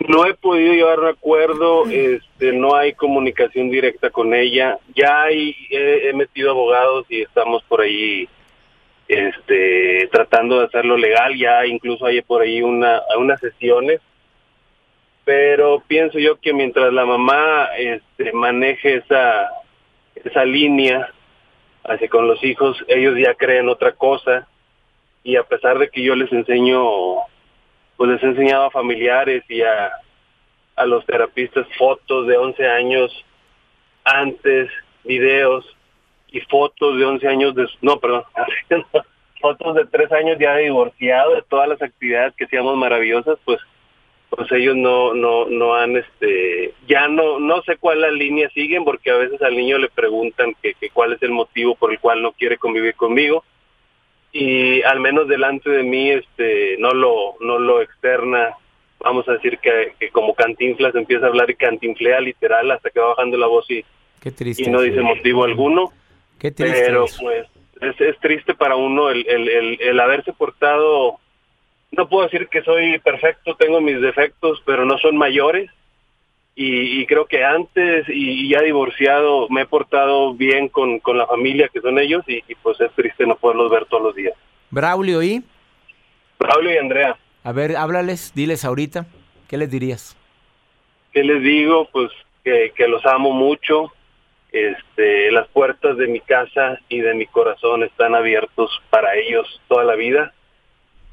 No 0.00 0.26
he 0.26 0.34
podido 0.34 0.74
llegar 0.74 0.98
a 0.98 1.02
un 1.02 1.08
acuerdo, 1.08 1.86
este, 1.88 2.52
no 2.52 2.76
hay 2.76 2.92
comunicación 2.92 3.70
directa 3.70 4.10
con 4.10 4.34
ella. 4.34 4.78
Ya 4.94 5.22
hay, 5.22 5.56
he, 5.70 6.12
metido 6.12 6.50
abogados 6.50 7.06
y 7.08 7.22
estamos 7.22 7.62
por 7.62 7.80
ahí 7.80 8.28
este, 9.08 10.06
tratando 10.12 10.58
de 10.58 10.66
hacerlo 10.66 10.98
legal. 10.98 11.34
Ya 11.38 11.64
incluso 11.64 12.04
hay 12.04 12.20
por 12.20 12.42
ahí 12.42 12.60
una, 12.60 13.00
unas 13.18 13.40
sesiones. 13.40 14.02
Pero 15.24 15.82
pienso 15.88 16.18
yo 16.18 16.38
que 16.38 16.52
mientras 16.52 16.92
la 16.92 17.06
mamá 17.06 17.70
este, 17.76 18.32
maneje 18.32 18.96
esa, 18.96 19.50
esa 20.24 20.44
línea 20.44 21.12
hacia 21.84 22.08
con 22.08 22.26
los 22.26 22.42
hijos, 22.44 22.76
ellos 22.88 23.14
ya 23.18 23.34
creen 23.34 23.68
otra 23.68 23.92
cosa. 23.92 24.46
Y 25.24 25.36
a 25.36 25.42
pesar 25.42 25.78
de 25.78 25.88
que 25.90 26.02
yo 26.02 26.14
les 26.14 26.32
enseño, 26.32 26.82
pues 27.96 28.10
les 28.10 28.22
he 28.22 28.26
enseñado 28.26 28.66
a 28.66 28.70
familiares 28.70 29.44
y 29.48 29.62
a, 29.62 29.90
a 30.76 30.86
los 30.86 31.04
terapistas 31.06 31.66
fotos 31.76 32.26
de 32.26 32.36
11 32.36 32.66
años 32.66 33.24
antes, 34.04 34.70
videos 35.04 35.64
y 36.28 36.40
fotos 36.40 36.98
de 36.98 37.04
11 37.04 37.28
años 37.28 37.54
de, 37.54 37.66
no, 37.80 37.98
perdón, 37.98 38.24
fotos 39.40 39.74
de 39.74 39.86
tres 39.86 40.10
años 40.12 40.36
ya 40.38 40.56
divorciado 40.56 41.34
de 41.34 41.42
todas 41.42 41.68
las 41.68 41.80
actividades 41.82 42.34
que 42.34 42.44
hacíamos 42.44 42.76
maravillosas, 42.76 43.38
pues 43.44 43.60
pues 44.30 44.50
ellos 44.52 44.76
no 44.76 45.14
no 45.14 45.46
no 45.46 45.74
han 45.74 45.96
este 45.96 46.74
ya 46.86 47.08
no 47.08 47.40
no 47.40 47.62
sé 47.62 47.76
cuál 47.76 48.02
la 48.02 48.10
línea 48.10 48.48
siguen 48.50 48.84
porque 48.84 49.10
a 49.10 49.16
veces 49.16 49.40
al 49.42 49.56
niño 49.56 49.78
le 49.78 49.88
preguntan 49.88 50.54
que, 50.62 50.74
que 50.74 50.90
cuál 50.90 51.14
es 51.14 51.22
el 51.22 51.30
motivo 51.30 51.74
por 51.76 51.90
el 51.92 51.98
cual 51.98 52.22
no 52.22 52.32
quiere 52.32 52.58
convivir 52.58 52.94
conmigo 52.94 53.42
y 54.32 54.82
al 54.82 55.00
menos 55.00 55.28
delante 55.28 55.70
de 55.70 55.82
mí 55.82 56.10
este 56.10 56.76
no 56.78 56.90
lo 56.92 57.36
no 57.40 57.58
lo 57.58 57.80
externa 57.80 58.54
vamos 59.00 59.26
a 59.28 59.32
decir 59.32 59.58
que, 59.58 59.94
que 59.98 60.10
como 60.10 60.34
cantinflas 60.34 60.94
empieza 60.94 61.24
a 61.26 61.28
hablar 61.28 61.48
y 61.50 61.54
cantinflea 61.54 62.20
literal 62.20 62.70
hasta 62.70 62.90
que 62.90 63.00
va 63.00 63.08
bajando 63.08 63.36
la 63.38 63.46
voz 63.46 63.70
y, 63.70 63.84
Qué 64.20 64.30
triste. 64.32 64.64
y 64.64 64.66
no 64.66 64.82
dice 64.82 65.00
motivo 65.00 65.44
alguno 65.44 65.90
Qué 66.38 66.50
triste. 66.50 66.82
pero 66.84 67.04
eso. 67.04 67.22
pues 67.22 67.46
es, 67.80 68.00
es 68.00 68.18
triste 68.18 68.54
para 68.54 68.76
uno 68.76 69.08
el, 69.08 69.24
el, 69.28 69.48
el, 69.48 69.80
el 69.80 70.00
haberse 70.00 70.32
portado 70.32 71.18
no 71.90 72.08
puedo 72.08 72.24
decir 72.24 72.48
que 72.48 72.62
soy 72.62 72.98
perfecto 73.00 73.54
tengo 73.56 73.80
mis 73.80 74.00
defectos 74.00 74.62
pero 74.64 74.84
no 74.84 74.98
son 74.98 75.16
mayores 75.16 75.70
y, 76.54 77.00
y 77.00 77.06
creo 77.06 77.26
que 77.26 77.44
antes 77.44 78.06
y, 78.08 78.48
ya 78.48 78.60
divorciado 78.62 79.48
me 79.48 79.62
he 79.62 79.66
portado 79.66 80.34
bien 80.34 80.68
con, 80.68 80.98
con 81.00 81.16
la 81.16 81.26
familia 81.26 81.68
que 81.72 81.80
son 81.80 81.98
ellos 81.98 82.24
y, 82.26 82.42
y, 82.48 82.54
pues 82.56 82.80
es 82.80 82.92
triste 82.92 83.26
no 83.26 83.36
poderlos 83.36 83.70
ver 83.70 83.86
todos 83.86 84.02
los 84.02 84.14
días 84.14 84.34
Braulio 84.70 85.22
y 85.22 85.42
Pablo 86.36 86.72
y 86.72 86.76
Andrea 86.76 87.16
a 87.44 87.52
ver, 87.52 87.76
háblales, 87.76 88.34
diles 88.34 88.64
ahorita, 88.64 89.06
¿qué 89.48 89.56
les 89.56 89.70
dirías? 89.70 90.18
¿qué 91.12 91.24
les 91.24 91.42
digo? 91.42 91.88
Pues 91.90 92.10
que, 92.44 92.72
que 92.76 92.88
los 92.88 93.04
amo 93.06 93.32
mucho. 93.32 93.92
Este, 94.50 95.30
las 95.30 95.46
puertas 95.48 95.96
de 95.98 96.06
mi 96.06 96.20
casa 96.20 96.78
y 96.88 97.00
de 97.00 97.12
mi 97.14 97.26
corazón 97.26 97.82
están 97.82 98.14
abiertos 98.14 98.70
para 98.88 99.14
ellos 99.16 99.60
toda 99.68 99.84
la 99.84 99.94
vida. 99.94 100.32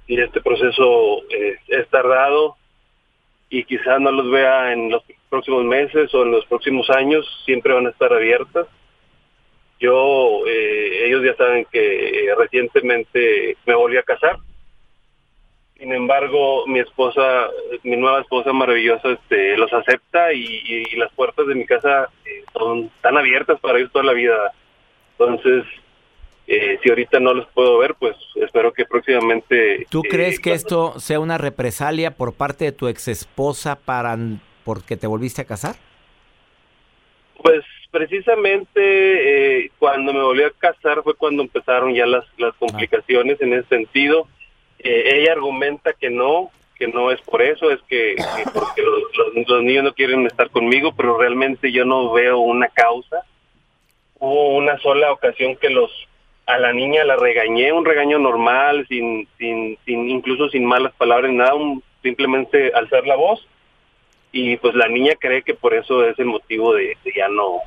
Y 0.07 0.19
este 0.19 0.41
proceso 0.41 1.23
eh, 1.29 1.57
es 1.67 1.87
tardado 1.89 2.55
y 3.49 3.63
quizás 3.63 3.99
no 3.99 4.11
los 4.11 4.29
vea 4.29 4.73
en 4.73 4.91
los 4.91 5.03
próximos 5.29 5.63
meses 5.63 6.13
o 6.13 6.23
en 6.23 6.31
los 6.31 6.45
próximos 6.45 6.89
años, 6.89 7.25
siempre 7.45 7.73
van 7.73 7.87
a 7.87 7.89
estar 7.89 8.11
abiertas. 8.13 8.67
Yo, 9.79 10.41
eh, 10.47 11.07
ellos 11.07 11.23
ya 11.23 11.35
saben 11.35 11.65
que 11.71 12.33
recientemente 12.37 13.57
me 13.65 13.75
volví 13.75 13.97
a 13.97 14.03
casar 14.03 14.37
sin 15.77 15.91
embargo, 15.91 16.65
mi 16.67 16.79
esposa, 16.79 17.47
mi 17.83 17.97
nueva 17.97 18.21
esposa 18.21 18.53
maravillosa, 18.53 19.09
este, 19.09 19.57
los 19.57 19.71
acepta 19.73 20.31
y, 20.31 20.61
y 20.65 20.95
las 20.95 21.11
puertas 21.13 21.45
de 21.47 21.55
mi 21.55 21.65
casa 21.65 22.07
eh, 22.25 22.43
son 22.53 22.89
tan 23.01 23.17
abiertas 23.17 23.59
para 23.59 23.77
ellos 23.77 23.91
toda 23.91 24.05
la 24.05 24.13
vida. 24.13 24.53
Entonces, 25.11 25.65
eh, 26.47 26.79
si 26.83 26.89
ahorita 26.89 27.19
no 27.19 27.33
los 27.33 27.47
puedo 27.49 27.77
ver, 27.79 27.95
pues 27.95 28.15
espero 28.35 28.71
que 28.73 28.85
próximamente. 28.85 29.85
¿Tú 29.89 30.01
eh, 30.05 30.09
crees 30.09 30.39
que 30.39 30.51
cuando- 30.51 30.55
esto 30.55 30.99
sea 30.99 31.19
una 31.19 31.37
represalia 31.37 32.11
por 32.11 32.33
parte 32.33 32.65
de 32.65 32.71
tu 32.71 32.87
ex 32.87 33.07
esposa 33.07 33.75
para 33.75 34.17
porque 34.63 34.97
te 34.97 35.07
volviste 35.07 35.41
a 35.41 35.45
casar? 35.45 35.75
Pues 37.41 37.63
precisamente 37.91 39.65
eh, 39.65 39.71
cuando 39.79 40.13
me 40.13 40.21
volví 40.21 40.43
a 40.43 40.51
casar 40.51 41.01
fue 41.03 41.15
cuando 41.15 41.43
empezaron 41.43 41.93
ya 41.93 42.05
las, 42.05 42.25
las 42.37 42.53
complicaciones 42.55 43.39
en 43.41 43.53
ese 43.53 43.67
sentido. 43.69 44.27
Eh, 44.79 45.19
ella 45.21 45.33
argumenta 45.33 45.93
que 45.93 46.09
no, 46.09 46.49
que 46.77 46.87
no 46.87 47.11
es 47.11 47.21
por 47.21 47.41
eso, 47.41 47.71
es 47.71 47.79
que, 47.87 48.15
que 48.15 48.43
porque 48.53 48.81
los, 48.81 49.01
los- 49.35 49.47
los 49.47 49.63
niños 49.63 49.83
no 49.83 49.93
quieren 49.93 50.25
estar 50.25 50.49
conmigo, 50.49 50.93
pero 50.95 51.17
realmente 51.17 51.71
yo 51.71 51.85
no 51.85 52.11
veo 52.13 52.39
una 52.39 52.67
causa. 52.69 53.23
Hubo 54.19 54.55
una 54.55 54.77
sola 54.79 55.11
ocasión 55.11 55.55
que 55.57 55.69
los 55.69 55.91
a 56.47 56.57
la 56.59 56.73
niña 56.73 57.03
la 57.05 57.15
regañé, 57.15 57.71
un 57.73 57.85
regaño 57.85 58.19
normal, 58.19 58.85
sin, 58.87 59.27
sin, 59.37 59.77
sin 59.85 60.09
incluso 60.09 60.49
sin 60.49 60.65
malas 60.65 60.93
palabras, 60.93 61.31
ni 61.31 61.37
nada, 61.37 61.55
un- 61.55 61.81
simplemente 62.03 62.71
alzar 62.75 63.05
la 63.07 63.15
voz 63.15 63.47
y 64.31 64.57
pues 64.57 64.75
la 64.75 64.87
niña 64.87 65.13
cree 65.19 65.41
que 65.41 65.55
por 65.55 65.73
eso 65.73 66.05
es 66.07 66.19
el 66.19 66.25
motivo 66.25 66.73
de, 66.75 66.95
de 67.03 67.13
ya 67.15 67.27
no 67.29 67.59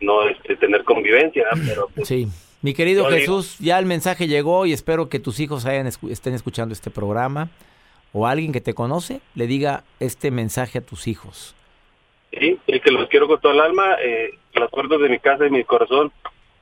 no 0.00 0.28
este, 0.28 0.54
tener 0.56 0.84
convivencia 0.84 1.44
pero 1.66 1.88
pues, 1.94 2.06
Sí. 2.08 2.26
Mi 2.62 2.72
querido 2.74 3.04
digo- 3.06 3.16
Jesús, 3.18 3.58
ya 3.58 3.78
el 3.78 3.86
mensaje 3.86 4.28
llegó 4.28 4.64
y 4.66 4.72
espero 4.74 5.08
que 5.08 5.18
tus 5.18 5.40
hijos 5.40 5.64
hayan 5.66 5.86
estén 5.86 6.34
escuchando 6.34 6.72
este 6.74 6.90
programa 6.90 7.48
o 8.12 8.26
alguien 8.26 8.52
que 8.52 8.60
te 8.60 8.74
conoce 8.74 9.20
le 9.34 9.46
diga 9.46 9.82
este 9.98 10.30
mensaje 10.30 10.78
a 10.78 10.82
tus 10.82 11.08
hijos. 11.08 11.54
sí, 12.32 12.58
y 12.66 12.78
que 12.80 12.90
los 12.92 13.08
quiero 13.08 13.26
con 13.26 13.40
todo 13.40 13.52
el 13.52 13.60
alma 13.60 13.96
eh, 14.04 14.30
las 14.54 14.70
puertas 14.70 15.00
de 15.00 15.08
mi 15.08 15.18
casa 15.18 15.46
y 15.46 15.50
mi 15.50 15.64
corazón 15.64 16.12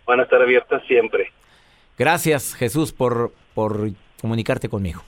van 0.07 0.21
a 0.21 0.23
estar 0.23 0.41
abiertas 0.41 0.83
siempre 0.87 1.31
Gracias, 1.99 2.55
Jesús, 2.55 2.93
por, 2.93 3.33
por 3.55 3.90
comunicarte 4.21 4.69
conmigo. 4.69 5.02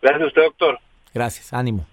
gracias 0.00 0.22
a 0.22 0.26
usted 0.26 0.42
doctor 0.42 0.78
Gracias, 1.12 1.52
ánimo. 1.52 1.86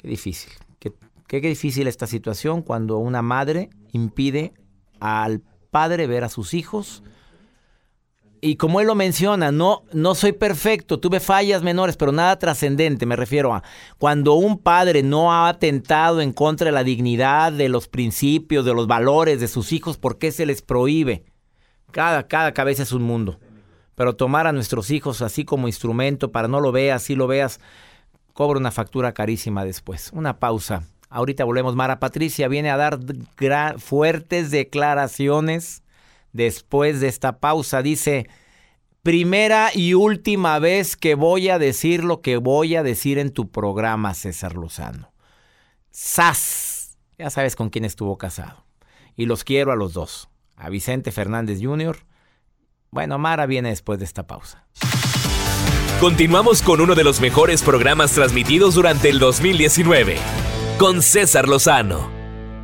Qué 0.00 0.08
difícil. 0.08 0.52
Qué, 0.78 0.92
qué 1.26 1.40
difícil 1.40 1.86
esta 1.86 2.06
situación 2.06 2.62
cuando 2.62 2.98
una 2.98 3.20
madre 3.20 3.68
impide 3.92 4.52
al 5.00 5.42
padre 5.70 6.06
ver 6.06 6.24
a 6.24 6.28
sus 6.28 6.54
hijos. 6.54 7.02
Y 8.40 8.56
como 8.56 8.80
él 8.80 8.88
lo 8.88 8.94
menciona, 8.94 9.52
no, 9.52 9.84
no 9.92 10.14
soy 10.14 10.32
perfecto, 10.32 10.98
tuve 10.98 11.20
fallas 11.20 11.62
menores, 11.62 11.96
pero 11.96 12.10
nada 12.10 12.38
trascendente. 12.38 13.06
Me 13.06 13.14
refiero 13.14 13.54
a 13.54 13.62
cuando 13.98 14.34
un 14.34 14.58
padre 14.58 15.02
no 15.02 15.32
ha 15.32 15.48
atentado 15.48 16.20
en 16.20 16.32
contra 16.32 16.66
de 16.66 16.72
la 16.72 16.82
dignidad, 16.82 17.52
de 17.52 17.68
los 17.68 17.86
principios, 17.86 18.64
de 18.64 18.74
los 18.74 18.86
valores 18.88 19.40
de 19.40 19.46
sus 19.46 19.72
hijos, 19.72 19.98
¿por 19.98 20.18
qué 20.18 20.32
se 20.32 20.46
les 20.46 20.62
prohíbe? 20.62 21.24
Cada, 21.92 22.26
cada 22.26 22.52
cabeza 22.52 22.82
es 22.82 22.92
un 22.92 23.02
mundo. 23.02 23.38
Pero 23.94 24.16
tomar 24.16 24.46
a 24.46 24.52
nuestros 24.52 24.90
hijos 24.90 25.22
así 25.22 25.44
como 25.44 25.68
instrumento 25.68 26.32
para 26.32 26.48
no 26.48 26.60
lo 26.60 26.72
veas, 26.72 27.02
si 27.02 27.14
lo 27.14 27.26
veas, 27.26 27.60
cobra 28.32 28.58
una 28.58 28.70
factura 28.70 29.12
carísima 29.12 29.64
después. 29.64 30.10
Una 30.12 30.38
pausa. 30.38 30.84
Ahorita 31.08 31.44
volvemos. 31.44 31.76
Mara 31.76 32.00
Patricia 32.00 32.48
viene 32.48 32.70
a 32.70 32.76
dar 32.76 32.98
fuertes 33.78 34.50
declaraciones 34.50 35.82
después 36.32 37.00
de 37.00 37.08
esta 37.08 37.38
pausa. 37.38 37.82
Dice, 37.82 38.28
primera 39.02 39.70
y 39.74 39.92
última 39.92 40.58
vez 40.58 40.96
que 40.96 41.14
voy 41.14 41.50
a 41.50 41.58
decir 41.58 42.02
lo 42.02 42.22
que 42.22 42.38
voy 42.38 42.76
a 42.76 42.82
decir 42.82 43.18
en 43.18 43.30
tu 43.30 43.50
programa, 43.50 44.14
César 44.14 44.54
Lozano. 44.54 45.12
¡Sas! 45.90 46.96
Ya 47.18 47.28
sabes 47.28 47.56
con 47.56 47.68
quién 47.68 47.84
estuvo 47.84 48.16
casado. 48.16 48.64
Y 49.14 49.26
los 49.26 49.44
quiero 49.44 49.70
a 49.70 49.76
los 49.76 49.92
dos. 49.92 50.30
A 50.62 50.68
Vicente 50.68 51.10
Fernández 51.10 51.58
Jr. 51.60 51.96
Bueno, 52.92 53.18
Mara 53.18 53.46
viene 53.46 53.70
después 53.70 53.98
de 53.98 54.04
esta 54.04 54.28
pausa. 54.28 54.64
Continuamos 55.98 56.62
con 56.62 56.80
uno 56.80 56.94
de 56.94 57.02
los 57.02 57.20
mejores 57.20 57.62
programas 57.62 58.12
transmitidos 58.12 58.76
durante 58.76 59.08
el 59.08 59.18
2019. 59.18 60.18
Con 60.78 61.02
César 61.02 61.48
Lozano. 61.48 62.21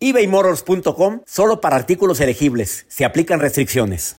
ebaymotors.com 0.00 1.20
solo 1.26 1.60
para 1.60 1.76
artículos 1.76 2.20
elegibles. 2.20 2.86
Se 2.88 3.04
aplican 3.04 3.40
restricciones. 3.40 4.16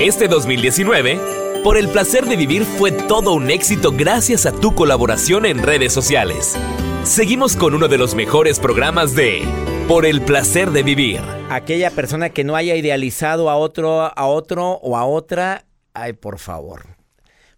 Este 0.00 0.28
2019, 0.28 1.20
por 1.62 1.76
el 1.76 1.88
placer 1.88 2.24
de 2.24 2.36
vivir 2.36 2.64
fue 2.64 2.90
todo 2.90 3.34
un 3.34 3.50
éxito 3.50 3.92
gracias 3.92 4.46
a 4.46 4.52
tu 4.52 4.74
colaboración 4.74 5.44
en 5.44 5.62
redes 5.62 5.92
sociales. 5.92 6.56
Seguimos 7.04 7.54
con 7.54 7.74
uno 7.74 7.86
de 7.86 7.98
los 7.98 8.14
mejores 8.14 8.58
programas 8.58 9.14
de 9.14 9.42
Por 9.88 10.06
el 10.06 10.22
placer 10.22 10.70
de 10.70 10.82
vivir. 10.82 11.20
Aquella 11.50 11.90
persona 11.90 12.30
que 12.30 12.44
no 12.44 12.56
haya 12.56 12.76
idealizado 12.76 13.50
a 13.50 13.56
otro, 13.56 14.02
a 14.16 14.26
otro 14.26 14.72
o 14.82 14.96
a 14.96 15.04
otra, 15.04 15.66
ay, 15.92 16.14
por 16.14 16.38
favor. 16.38 16.99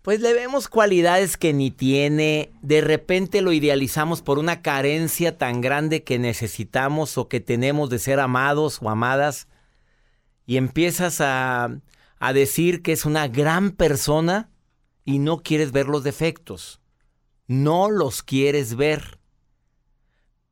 Pues 0.03 0.21
le 0.21 0.33
vemos 0.33 0.67
cualidades 0.67 1.37
que 1.37 1.53
ni 1.53 1.71
tiene, 1.71 2.51
de 2.61 2.81
repente 2.81 3.41
lo 3.41 3.53
idealizamos 3.53 4.21
por 4.21 4.41
una 4.41 4.61
carencia 4.61 5.39
tan 5.39 5.61
grande 5.61 6.03
que 6.03 6.19
necesitamos 6.19 7.17
o 7.19 7.29
que 7.29 7.39
tenemos 7.39 7.89
de 7.89 8.01
ser 8.01 8.19
amados 8.19 8.81
o 8.83 8.91
amadas 8.91 9.47
y 10.45 10.57
empiezas 10.57 11.21
a, 11.21 11.79
a 12.19 12.33
decir 12.33 12.83
que 12.83 12.91
es 12.91 13.05
una 13.05 13.29
gran 13.29 13.71
persona 13.71 14.51
y 15.05 15.21
no 15.21 15.45
quieres 15.45 15.71
ver 15.71 15.87
los 15.87 16.03
defectos. 16.03 16.81
No 17.47 17.89
los 17.89 18.25
quieres 18.25 18.75
ver. 18.75 19.21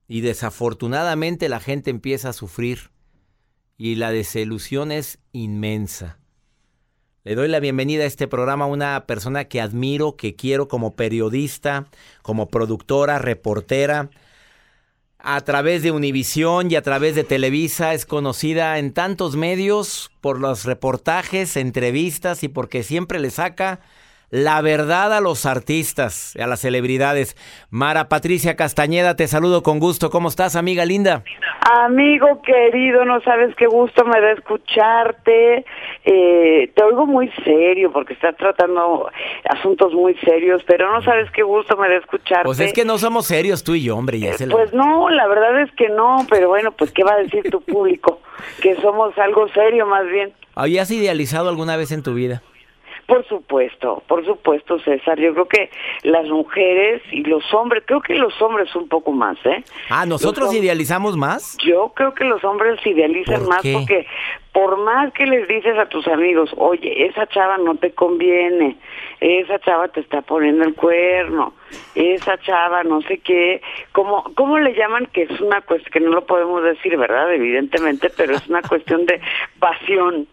Y 0.06 0.20
desafortunadamente 0.20 1.48
la 1.48 1.58
gente 1.58 1.90
empieza 1.90 2.28
a 2.28 2.34
sufrir 2.34 2.92
y 3.76 3.96
la 3.96 4.12
desilusión 4.12 4.92
es 4.92 5.18
inmensa. 5.32 6.19
Le 7.22 7.34
doy 7.34 7.48
la 7.48 7.60
bienvenida 7.60 8.04
a 8.04 8.06
este 8.06 8.28
programa 8.28 8.64
a 8.64 8.68
una 8.68 9.04
persona 9.06 9.44
que 9.44 9.60
admiro, 9.60 10.16
que 10.16 10.36
quiero 10.36 10.68
como 10.68 10.96
periodista, 10.96 11.86
como 12.22 12.48
productora, 12.48 13.18
reportera. 13.18 14.08
A 15.18 15.42
través 15.42 15.82
de 15.82 15.90
Univisión 15.90 16.70
y 16.70 16.76
a 16.76 16.82
través 16.82 17.14
de 17.14 17.24
Televisa 17.24 17.92
es 17.92 18.06
conocida 18.06 18.78
en 18.78 18.94
tantos 18.94 19.36
medios 19.36 20.10
por 20.22 20.40
los 20.40 20.64
reportajes, 20.64 21.58
entrevistas 21.58 22.42
y 22.42 22.48
porque 22.48 22.82
siempre 22.82 23.20
le 23.20 23.30
saca 23.30 23.80
la 24.30 24.60
verdad 24.62 25.12
a 25.12 25.20
los 25.20 25.44
artistas, 25.44 26.36
a 26.40 26.46
las 26.46 26.60
celebridades. 26.60 27.36
Mara 27.70 28.08
Patricia 28.08 28.56
Castañeda, 28.56 29.16
te 29.16 29.26
saludo 29.26 29.62
con 29.62 29.80
gusto. 29.80 30.10
¿Cómo 30.10 30.28
estás, 30.28 30.56
amiga 30.56 30.84
linda? 30.84 31.24
Amigo 31.84 32.40
querido, 32.42 33.04
no 33.04 33.20
sabes 33.20 33.54
qué 33.56 33.66
gusto 33.66 34.04
me 34.04 34.20
da 34.20 34.32
escucharte. 34.32 35.64
Eh, 36.04 36.72
te 36.74 36.82
oigo 36.82 37.06
muy 37.06 37.30
serio 37.44 37.92
porque 37.92 38.14
estás 38.14 38.36
tratando 38.36 39.10
asuntos 39.48 39.92
muy 39.92 40.14
serios, 40.24 40.62
pero 40.66 40.90
no 40.92 41.02
sabes 41.02 41.30
qué 41.32 41.42
gusto 41.42 41.76
me 41.76 41.88
da 41.88 41.96
escucharte. 41.96 42.44
Pues 42.44 42.60
es 42.60 42.72
que 42.72 42.84
no 42.84 42.98
somos 42.98 43.26
serios 43.26 43.64
tú 43.64 43.74
y 43.74 43.82
yo, 43.82 43.96
hombre. 43.96 44.18
Ya 44.20 44.30
eh, 44.30 44.48
pues 44.50 44.72
no, 44.72 45.10
la 45.10 45.26
verdad 45.26 45.60
es 45.60 45.70
que 45.72 45.88
no, 45.88 46.26
pero 46.30 46.48
bueno, 46.48 46.72
pues 46.72 46.92
¿qué 46.92 47.04
va 47.04 47.14
a 47.14 47.18
decir 47.18 47.42
tu 47.50 47.60
público? 47.60 48.20
que 48.62 48.76
somos 48.76 49.16
algo 49.18 49.48
serio 49.48 49.86
más 49.86 50.06
bien. 50.06 50.32
¿Habías 50.54 50.90
idealizado 50.90 51.48
alguna 51.48 51.76
vez 51.76 51.92
en 51.92 52.02
tu 52.02 52.14
vida? 52.14 52.42
Por 53.10 53.26
supuesto, 53.26 54.04
por 54.06 54.24
supuesto, 54.24 54.78
César. 54.78 55.18
Yo 55.18 55.32
creo 55.32 55.46
que 55.46 55.70
las 56.04 56.28
mujeres 56.28 57.02
y 57.10 57.24
los 57.24 57.42
hombres, 57.52 57.82
creo 57.84 58.00
que 58.00 58.14
los 58.14 58.40
hombres 58.40 58.72
un 58.76 58.86
poco 58.86 59.10
más, 59.10 59.36
¿eh? 59.44 59.64
Ah, 59.88 60.06
¿nosotros 60.06 60.54
idealizamos 60.54 61.16
más? 61.16 61.58
Yo 61.58 61.92
creo 61.96 62.14
que 62.14 62.22
los 62.22 62.44
hombres 62.44 62.78
idealizan 62.86 63.48
más 63.48 63.62
porque 63.62 64.06
por 64.52 64.78
más 64.78 65.12
que 65.12 65.26
les 65.26 65.48
dices 65.48 65.76
a 65.76 65.86
tus 65.86 66.06
amigos, 66.06 66.50
oye, 66.56 67.06
esa 67.06 67.26
chava 67.26 67.58
no 67.58 67.74
te 67.74 67.90
conviene, 67.90 68.76
esa 69.18 69.58
chava 69.58 69.88
te 69.88 69.98
está 69.98 70.22
poniendo 70.22 70.62
el 70.62 70.76
cuerno, 70.76 71.52
esa 71.96 72.38
chava 72.38 72.84
no 72.84 73.02
sé 73.02 73.18
qué, 73.18 73.60
¿cómo, 73.90 74.22
cómo 74.36 74.56
le 74.60 74.72
llaman? 74.74 75.06
Que 75.06 75.22
es 75.22 75.40
una 75.40 75.62
cuestión, 75.62 75.90
que 75.90 75.98
no 75.98 76.10
lo 76.10 76.26
podemos 76.26 76.62
decir, 76.62 76.96
¿verdad? 76.96 77.34
Evidentemente, 77.34 78.08
pero 78.16 78.36
es 78.36 78.46
una 78.46 78.62
cuestión 78.62 79.04
de 79.06 79.20
pasión 79.58 80.28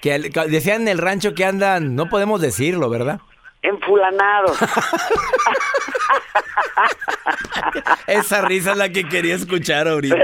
que 0.00 0.18
decían 0.48 0.82
en 0.82 0.88
el 0.88 0.98
rancho 0.98 1.34
que 1.34 1.44
andan, 1.44 1.94
no 1.94 2.08
podemos 2.08 2.40
decirlo, 2.40 2.88
¿verdad? 2.90 3.20
Enfulanados. 3.62 4.58
Esa 8.06 8.42
risa 8.42 8.72
es 8.72 8.76
la 8.76 8.88
que 8.90 9.08
quería 9.08 9.34
escuchar 9.34 9.88
ahorita. 9.88 10.16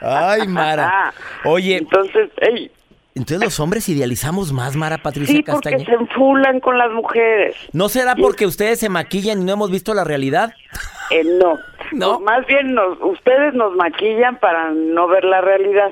Ay, 0.00 0.46
Mara. 0.46 1.12
Oye. 1.44 1.78
Entonces, 1.78 2.30
hey. 2.40 2.70
Entonces 3.14 3.44
los 3.44 3.58
hombres 3.60 3.88
idealizamos 3.88 4.52
más, 4.52 4.76
Mara 4.76 4.98
Patricia 4.98 5.34
sí, 5.34 5.42
porque 5.42 5.84
se 5.84 5.92
enfulan 5.92 6.60
con 6.60 6.78
las 6.78 6.92
mujeres. 6.92 7.56
¿No 7.72 7.88
será 7.88 8.14
porque 8.14 8.46
ustedes 8.46 8.78
se 8.78 8.88
maquillan 8.88 9.42
y 9.42 9.44
no 9.44 9.52
hemos 9.52 9.70
visto 9.70 9.94
la 9.94 10.04
realidad? 10.04 10.54
Eh, 11.10 11.24
no. 11.24 11.58
no. 11.92 12.20
Más 12.20 12.46
bien 12.46 12.72
nos, 12.72 12.98
ustedes 13.02 13.52
nos 13.54 13.74
maquillan 13.74 14.38
para 14.38 14.70
no 14.70 15.08
ver 15.08 15.24
la 15.24 15.40
realidad. 15.40 15.90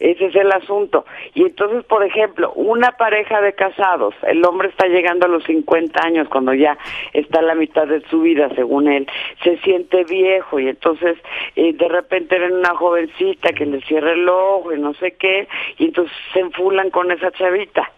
Ese 0.00 0.26
es 0.26 0.36
el 0.36 0.52
asunto. 0.52 1.04
Y 1.34 1.42
entonces, 1.42 1.84
por 1.84 2.04
ejemplo, 2.04 2.52
una 2.54 2.92
pareja 2.92 3.40
de 3.40 3.52
casados, 3.52 4.14
el 4.22 4.44
hombre 4.44 4.68
está 4.68 4.86
llegando 4.86 5.26
a 5.26 5.28
los 5.28 5.42
50 5.44 6.00
años, 6.04 6.28
cuando 6.28 6.54
ya 6.54 6.78
está 7.12 7.40
a 7.40 7.42
la 7.42 7.54
mitad 7.54 7.86
de 7.86 8.00
su 8.08 8.20
vida, 8.20 8.48
según 8.54 8.88
él, 8.88 9.08
se 9.42 9.58
siente 9.58 10.04
viejo 10.04 10.60
y 10.60 10.68
entonces 10.68 11.18
eh, 11.56 11.72
de 11.72 11.88
repente 11.88 12.38
ven 12.38 12.54
una 12.54 12.74
jovencita 12.74 13.52
que 13.52 13.66
le 13.66 13.80
cierra 13.82 14.12
el 14.12 14.28
ojo 14.28 14.72
y 14.72 14.78
no 14.78 14.94
sé 14.94 15.12
qué, 15.12 15.48
y 15.78 15.86
entonces 15.86 16.16
se 16.32 16.40
enfulan 16.40 16.90
con 16.90 17.10
esa 17.10 17.30
chavita. 17.32 17.90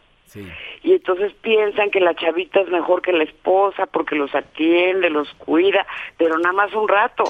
Y 0.83 0.92
entonces 0.92 1.33
piensan 1.42 1.90
que 1.90 2.00
la 2.00 2.14
chavita 2.14 2.61
es 2.61 2.69
mejor 2.69 3.02
que 3.02 3.12
la 3.12 3.25
esposa 3.25 3.87
porque 3.87 4.14
los 4.14 4.35
atiende, 4.35 5.11
los 5.11 5.28
cuida, 5.35 5.87
pero 6.16 6.38
nada 6.38 6.52
más 6.52 6.73
un 6.73 6.88
rato. 6.88 7.25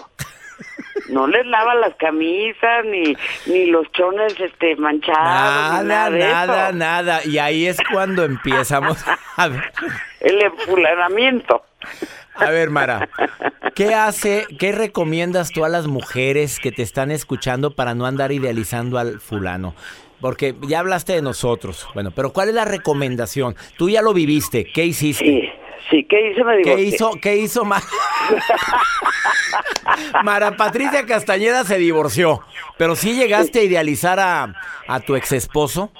No 1.09 1.27
les 1.27 1.47
lava 1.47 1.75
las 1.75 1.95
camisas 1.97 2.85
ni 2.85 3.17
ni 3.47 3.67
los 3.67 3.91
chones 3.93 4.35
este 4.39 4.77
manchados 4.77 5.85
nada 5.85 6.11
nada 6.11 6.73
nada, 6.73 7.21
y 7.25 7.39
ahí 7.39 7.67
es 7.67 7.79
cuando 7.93 8.25
empezamos 8.25 9.05
a 9.37 9.49
ver. 9.49 9.73
el 10.21 10.43
enfulanamiento. 10.43 11.65
A 12.35 12.51
ver 12.51 12.71
Mara 12.71 13.09
qué 13.75 13.95
hace 13.95 14.47
qué 14.59 14.73
recomiendas 14.73 15.51
tú 15.51 15.65
a 15.65 15.69
las 15.69 15.87
mujeres 15.87 16.59
que 16.61 16.73
te 16.73 16.83
están 16.83 17.11
escuchando 17.11 17.75
para 17.75 17.95
no 17.95 18.07
andar 18.07 18.33
idealizando 18.33 18.99
al 18.99 19.21
fulano 19.21 19.75
porque 20.21 20.55
ya 20.69 20.81
hablaste 20.81 21.15
de 21.15 21.23
nosotros. 21.23 21.89
Bueno 21.95 22.11
pero 22.15 22.33
cuál 22.33 22.49
es 22.51 22.55
la 22.55 22.65
recomendación 22.65 23.57
tú 23.77 23.89
ya 23.91 24.03
lo 24.03 24.13
viviste. 24.15 24.65
Qué 24.65 24.85
hiciste 24.85 25.25
sí. 25.25 25.60
Sí, 25.89 26.05
¿qué? 26.05 26.35
Me 26.45 26.63
¿Qué 26.63 26.81
hizo, 26.83 27.13
qué 27.21 27.37
hizo 27.37 27.65
Mara 30.23 30.57
Patricia 30.57 31.07
Castañeda 31.07 31.65
se 31.65 31.79
divorció, 31.79 32.41
pero 32.77 32.95
sí 32.95 33.15
llegaste 33.15 33.61
a 33.61 33.65
idealizar 33.65 34.21
a, 34.21 34.55
a 34.87 35.01
tu 35.01 35.17
ex 35.17 35.33
esposo. 35.33 35.91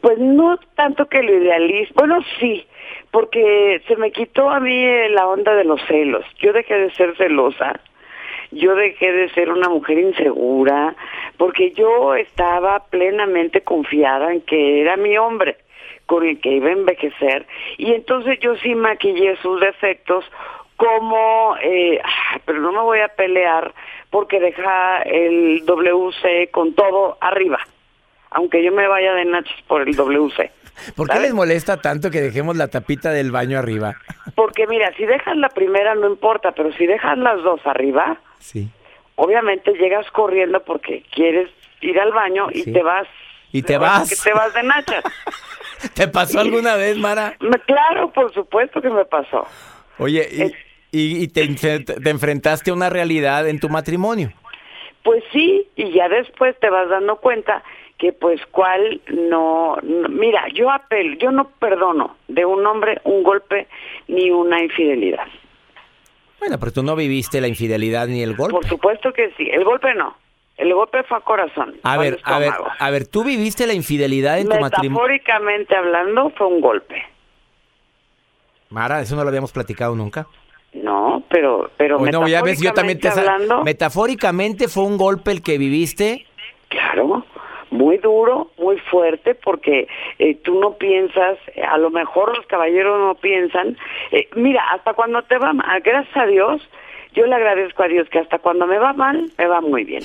Pues 0.00 0.18
no 0.18 0.58
tanto 0.74 1.06
que 1.06 1.22
lo 1.22 1.36
idealice, 1.36 1.92
bueno 1.94 2.18
sí, 2.40 2.66
porque 3.10 3.82
se 3.86 3.96
me 3.96 4.10
quitó 4.10 4.50
a 4.50 4.60
mí 4.60 4.84
la 5.10 5.26
onda 5.26 5.54
de 5.54 5.64
los 5.64 5.80
celos. 5.86 6.24
Yo 6.38 6.52
dejé 6.52 6.74
de 6.74 6.92
ser 6.94 7.16
celosa, 7.16 7.80
yo 8.50 8.74
dejé 8.74 9.12
de 9.12 9.28
ser 9.30 9.50
una 9.50 9.68
mujer 9.68 9.98
insegura, 9.98 10.94
porque 11.36 11.72
yo 11.72 12.14
estaba 12.14 12.86
plenamente 12.86 13.60
confiada 13.62 14.32
en 14.32 14.40
que 14.42 14.80
era 14.80 14.96
mi 14.96 15.16
hombre 15.18 15.56
con 16.06 16.24
el 16.24 16.40
que 16.40 16.52
iba 16.52 16.68
a 16.68 16.72
envejecer 16.72 17.46
y 17.78 17.92
entonces 17.92 18.38
yo 18.40 18.56
sí 18.56 18.74
maquillé 18.74 19.36
sus 19.42 19.60
defectos 19.60 20.24
como, 20.76 21.56
eh, 21.62 22.00
pero 22.44 22.60
no 22.60 22.72
me 22.72 22.80
voy 22.80 23.00
a 23.00 23.08
pelear 23.08 23.74
porque 24.10 24.40
deja 24.40 25.02
el 25.02 25.64
WC 25.64 26.50
con 26.50 26.74
todo 26.74 27.16
arriba, 27.20 27.58
aunque 28.30 28.62
yo 28.62 28.72
me 28.72 28.86
vaya 28.86 29.14
de 29.14 29.24
nachos 29.24 29.62
por 29.66 29.82
el 29.82 29.96
WC. 29.96 30.50
¿Por 30.94 31.08
qué 31.08 31.20
les 31.20 31.32
molesta 31.32 31.78
tanto 31.78 32.10
que 32.10 32.20
dejemos 32.20 32.56
la 32.56 32.68
tapita 32.68 33.10
del 33.10 33.30
baño 33.30 33.58
arriba? 33.58 33.96
Porque 34.34 34.66
mira, 34.66 34.92
si 34.96 35.06
dejas 35.06 35.36
la 35.36 35.48
primera 35.48 35.94
no 35.94 36.06
importa, 36.06 36.52
pero 36.52 36.72
si 36.74 36.86
dejas 36.86 37.16
las 37.16 37.42
dos 37.42 37.60
arriba, 37.64 38.18
sí. 38.38 38.68
obviamente 39.14 39.72
llegas 39.72 40.10
corriendo 40.10 40.62
porque 40.62 41.02
quieres 41.10 41.50
ir 41.80 41.98
al 41.98 42.12
baño 42.12 42.48
y 42.52 42.70
te 42.70 42.82
vas. 42.82 43.08
Y 43.52 43.62
te 43.62 43.78
vas. 43.78 44.10
Que 44.10 44.30
te 44.30 44.34
vas 44.36 44.52
de 44.52 44.62
nachas. 44.62 45.04
¿Te 45.94 46.08
pasó 46.08 46.40
alguna 46.40 46.76
vez, 46.76 46.96
Mara? 46.96 47.36
Claro, 47.66 48.12
por 48.12 48.32
supuesto 48.32 48.80
que 48.80 48.90
me 48.90 49.04
pasó. 49.04 49.46
Oye, 49.98 50.52
¿y, 50.92 51.28
te, 51.28 51.42
enfrentaste 51.42 52.70
a 52.70 52.74
una 52.74 52.90
realidad 52.90 53.48
en 53.48 53.60
tu 53.60 53.68
matrimonio? 53.68 54.32
Pues 55.02 55.22
sí, 55.32 55.68
y 55.76 55.92
ya 55.92 56.08
después 56.08 56.58
te 56.60 56.68
vas 56.68 56.88
dando 56.88 57.16
cuenta 57.16 57.62
que 57.98 58.12
pues 58.12 58.40
cuál 58.50 59.00
no, 59.08 59.78
mira, 59.82 60.48
yo 60.52 60.70
apelo, 60.70 61.16
yo 61.16 61.30
no 61.30 61.48
perdono 61.58 62.16
de 62.28 62.44
un 62.44 62.66
hombre 62.66 63.00
un 63.04 63.22
golpe 63.22 63.68
ni 64.08 64.30
una 64.30 64.62
infidelidad. 64.62 65.26
Bueno, 66.38 66.58
pero 66.58 66.72
tú 66.72 66.82
no 66.82 66.94
viviste 66.94 67.40
la 67.40 67.48
infidelidad 67.48 68.06
ni 68.08 68.22
el 68.22 68.36
golpe. 68.36 68.52
Por 68.52 68.66
supuesto 68.66 69.12
que 69.12 69.30
sí, 69.36 69.48
el 69.50 69.64
golpe 69.64 69.94
no. 69.94 70.14
El 70.56 70.72
golpe 70.72 71.02
fue 71.02 71.18
a 71.18 71.20
corazón. 71.20 71.74
A 71.82 71.98
ver, 71.98 72.18
a 72.24 72.38
ver, 72.38 72.52
a 72.78 72.90
ver, 72.90 73.06
¿tú 73.06 73.24
viviste 73.24 73.66
la 73.66 73.74
infidelidad 73.74 74.38
en 74.38 74.48
tu 74.48 74.58
matrimonio? 74.58 74.90
Metafóricamente 74.90 75.76
hablando, 75.76 76.30
fue 76.30 76.46
un 76.46 76.60
golpe. 76.60 77.02
Mara, 78.70 79.00
eso 79.00 79.16
no 79.16 79.22
lo 79.22 79.28
habíamos 79.28 79.52
platicado 79.52 79.94
nunca. 79.94 80.26
No, 80.72 81.22
pero, 81.28 81.70
pero 81.76 81.98
bueno, 81.98 82.26
ya 82.26 82.42
ves, 82.42 82.60
yo 82.60 82.72
también 82.72 82.98
te 82.98 83.08
hablando, 83.08 83.62
Metafóricamente 83.64 84.68
fue 84.68 84.84
un 84.84 84.96
golpe 84.96 85.30
el 85.30 85.42
que 85.42 85.58
viviste. 85.58 86.26
Claro, 86.68 87.24
muy 87.70 87.98
duro, 87.98 88.50
muy 88.58 88.78
fuerte, 88.78 89.34
porque 89.34 89.88
eh, 90.18 90.34
tú 90.36 90.58
no 90.58 90.74
piensas, 90.74 91.38
a 91.68 91.78
lo 91.78 91.90
mejor 91.90 92.36
los 92.36 92.46
caballeros 92.46 92.98
no 92.98 93.14
piensan. 93.14 93.76
Eh, 94.10 94.28
mira, 94.34 94.62
hasta 94.72 94.94
cuando 94.94 95.22
te 95.22 95.38
va 95.38 95.52
mal, 95.52 95.80
gracias 95.80 96.16
a 96.16 96.26
Dios, 96.26 96.66
yo 97.14 97.26
le 97.26 97.34
agradezco 97.34 97.82
a 97.82 97.88
Dios 97.88 98.08
que 98.08 98.18
hasta 98.18 98.38
cuando 98.38 98.66
me 98.66 98.78
va 98.78 98.92
mal, 98.94 99.30
me 99.38 99.46
va 99.46 99.60
muy 99.60 99.84
bien 99.84 100.02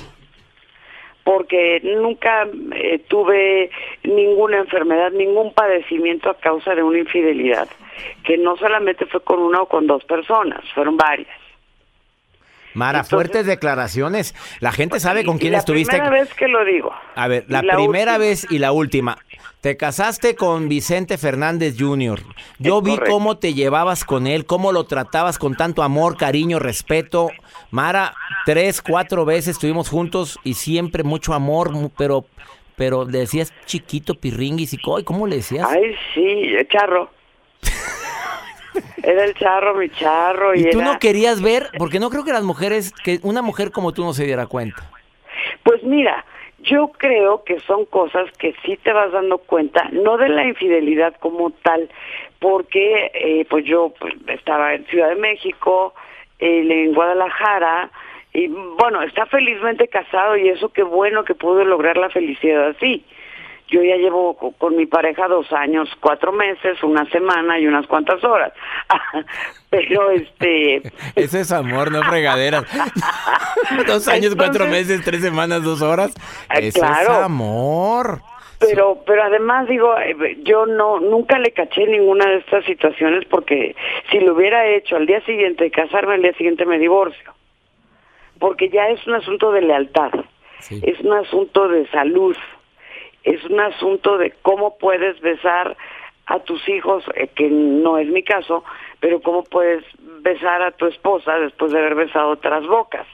porque 1.24 1.80
nunca 1.82 2.48
eh, 2.74 2.98
tuve 3.08 3.70
ninguna 4.02 4.58
enfermedad, 4.58 5.12
ningún 5.12 5.52
padecimiento 5.52 6.30
a 6.30 6.38
causa 6.38 6.74
de 6.74 6.82
una 6.82 6.98
infidelidad, 6.98 7.68
que 8.24 8.38
no 8.38 8.56
solamente 8.56 9.06
fue 9.06 9.22
con 9.22 9.40
una 9.40 9.62
o 9.62 9.66
con 9.66 9.86
dos 9.86 10.04
personas, 10.04 10.60
fueron 10.74 10.96
varias. 10.96 11.42
Mara, 12.74 13.04
fuertes 13.04 13.46
declaraciones. 13.46 14.34
La 14.60 14.72
gente 14.72 14.98
sabe 14.98 15.24
con 15.24 15.38
quién 15.38 15.54
estuviste. 15.54 15.96
La 15.98 16.04
primera 16.04 16.22
vez 16.24 16.34
que 16.34 16.48
lo 16.48 16.64
digo. 16.64 16.92
A 17.14 17.28
ver, 17.28 17.44
la, 17.48 17.60
primera 17.60 18.18
vez 18.18 18.46
y 18.50 18.58
la 18.58 18.72
última. 18.72 19.18
Te 19.62 19.76
casaste 19.76 20.34
con 20.34 20.68
Vicente 20.68 21.16
Fernández 21.18 21.76
Jr. 21.78 22.20
Yo 22.58 22.82
vi 22.82 22.98
cómo 22.98 23.38
te 23.38 23.54
llevabas 23.54 24.04
con 24.04 24.26
él, 24.26 24.44
cómo 24.44 24.72
lo 24.72 24.86
tratabas 24.86 25.38
con 25.38 25.54
tanto 25.54 25.84
amor, 25.84 26.16
cariño, 26.16 26.58
respeto. 26.58 27.30
Mara, 27.70 28.12
tres, 28.44 28.82
cuatro 28.82 29.24
veces 29.24 29.50
estuvimos 29.54 29.88
juntos 29.88 30.40
y 30.42 30.54
siempre 30.54 31.04
mucho 31.04 31.32
amor, 31.32 31.70
pero 31.96 32.26
pero 32.74 33.04
le 33.04 33.18
decías 33.18 33.52
chiquito, 33.64 34.14
pirringuis 34.16 34.72
y 34.74 34.78
¿cómo 34.78 35.28
le 35.28 35.36
decías? 35.36 35.68
Ay, 35.70 35.94
sí, 36.12 36.52
charro. 36.68 37.08
Era 39.04 39.24
el 39.26 39.34
charro, 39.34 39.76
mi 39.76 39.88
charro. 39.90 40.56
¿Y, 40.56 40.62
y 40.62 40.70
tú 40.70 40.80
era- 40.80 40.92
no 40.94 40.98
querías 40.98 41.40
ver? 41.40 41.70
Porque 41.78 42.00
no 42.00 42.10
creo 42.10 42.24
que 42.24 42.32
las 42.32 42.42
mujeres, 42.42 42.92
que 43.04 43.20
una 43.22 43.42
mujer 43.42 43.70
como 43.70 43.92
tú 43.92 44.02
no 44.02 44.12
se 44.12 44.24
diera 44.24 44.46
cuenta. 44.46 44.90
Pues 45.62 45.84
mira, 45.84 46.24
yo 46.62 46.92
creo 46.96 47.44
que 47.44 47.60
son 47.60 47.84
cosas 47.86 48.30
que 48.38 48.54
sí 48.64 48.76
te 48.82 48.92
vas 48.92 49.12
dando 49.12 49.38
cuenta, 49.38 49.88
no 49.92 50.16
de 50.16 50.28
la 50.28 50.44
infidelidad 50.44 51.14
como 51.20 51.50
tal, 51.50 51.88
porque 52.38 53.10
eh, 53.14 53.46
pues 53.48 53.64
yo 53.64 53.92
pues, 53.98 54.14
estaba 54.28 54.74
en 54.74 54.84
Ciudad 54.86 55.10
de 55.10 55.16
México, 55.16 55.94
en 56.38 56.94
Guadalajara, 56.94 57.90
y 58.32 58.48
bueno, 58.48 59.02
está 59.02 59.26
felizmente 59.26 59.88
casado 59.88 60.36
y 60.36 60.48
eso 60.48 60.70
qué 60.70 60.82
bueno 60.82 61.24
que 61.24 61.34
pudo 61.34 61.64
lograr 61.64 61.96
la 61.96 62.10
felicidad 62.10 62.68
así. 62.68 63.04
Yo 63.72 63.82
ya 63.82 63.96
llevo 63.96 64.36
co- 64.36 64.52
con 64.52 64.76
mi 64.76 64.86
pareja 64.86 65.26
dos 65.28 65.50
años, 65.52 65.88
cuatro 66.00 66.30
meses, 66.30 66.82
una 66.82 67.04
semana 67.10 67.58
y 67.58 67.66
unas 67.66 67.86
cuantas 67.86 68.22
horas. 68.22 68.52
Pero 69.70 70.10
este, 70.10 70.82
Eso 71.16 71.38
es 71.38 71.50
amor, 71.50 71.90
no 71.90 72.02
fregaderas. 72.02 72.64
Dos 73.86 74.06
años, 74.08 74.34
cuatro 74.36 74.66
meses, 74.66 75.02
tres 75.04 75.22
semanas, 75.22 75.62
dos 75.64 75.80
horas. 75.82 76.14
Ah, 76.48 76.58
Eso 76.58 76.78
claro. 76.80 77.00
es 77.12 77.18
amor. 77.24 78.20
pero 78.60 79.02
pero 79.06 79.22
además 79.24 79.66
digo 79.68 79.92
eh, 79.98 80.38
yo 80.44 80.66
no 80.66 81.00
nunca 81.00 81.38
le 81.38 81.50
caché 81.52 81.86
ninguna 81.86 82.26
de 82.26 82.36
estas 82.36 82.64
situaciones 82.64 83.24
porque 83.28 83.74
si 84.10 84.20
lo 84.20 84.34
hubiera 84.34 84.66
hecho 84.66 84.94
al 84.96 85.06
día 85.06 85.20
siguiente 85.24 85.64
de 85.64 85.70
casarme 85.72 86.14
al 86.14 86.22
día 86.22 86.32
siguiente 86.34 86.64
me 86.64 86.78
divorcio 86.78 87.32
porque 88.38 88.68
ya 88.68 88.88
es 88.88 89.04
un 89.08 89.14
asunto 89.14 89.50
de 89.52 89.62
lealtad 89.62 90.12
Sí. 90.60 90.80
es 90.84 91.00
un 91.00 91.12
asunto 91.14 91.66
de 91.66 91.88
salud 91.88 92.36
es 93.24 93.44
un 93.44 93.60
asunto 93.60 94.18
de 94.18 94.32
cómo 94.42 94.78
puedes 94.78 95.20
besar 95.20 95.76
a 96.26 96.38
tus 96.40 96.68
hijos 96.68 97.04
eh, 97.14 97.28
que 97.34 97.48
no 97.50 97.98
es 97.98 98.08
mi 98.08 98.22
caso 98.22 98.64
pero 99.00 99.20
cómo 99.20 99.44
puedes 99.44 99.84
besar 100.22 100.62
a 100.62 100.70
tu 100.72 100.86
esposa 100.86 101.38
después 101.38 101.72
de 101.72 101.78
haber 101.78 101.94
besado 101.94 102.30
otras 102.30 102.66
bocas 102.66 103.06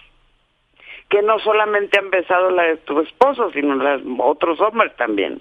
que 1.08 1.22
no 1.22 1.38
solamente 1.38 1.98
han 1.98 2.10
besado 2.10 2.50
la 2.50 2.64
de 2.64 2.76
tu 2.78 3.00
esposo, 3.00 3.50
sino 3.52 3.74
las 3.76 4.02
otros 4.18 4.60
hombres 4.60 4.94
también. 4.96 5.40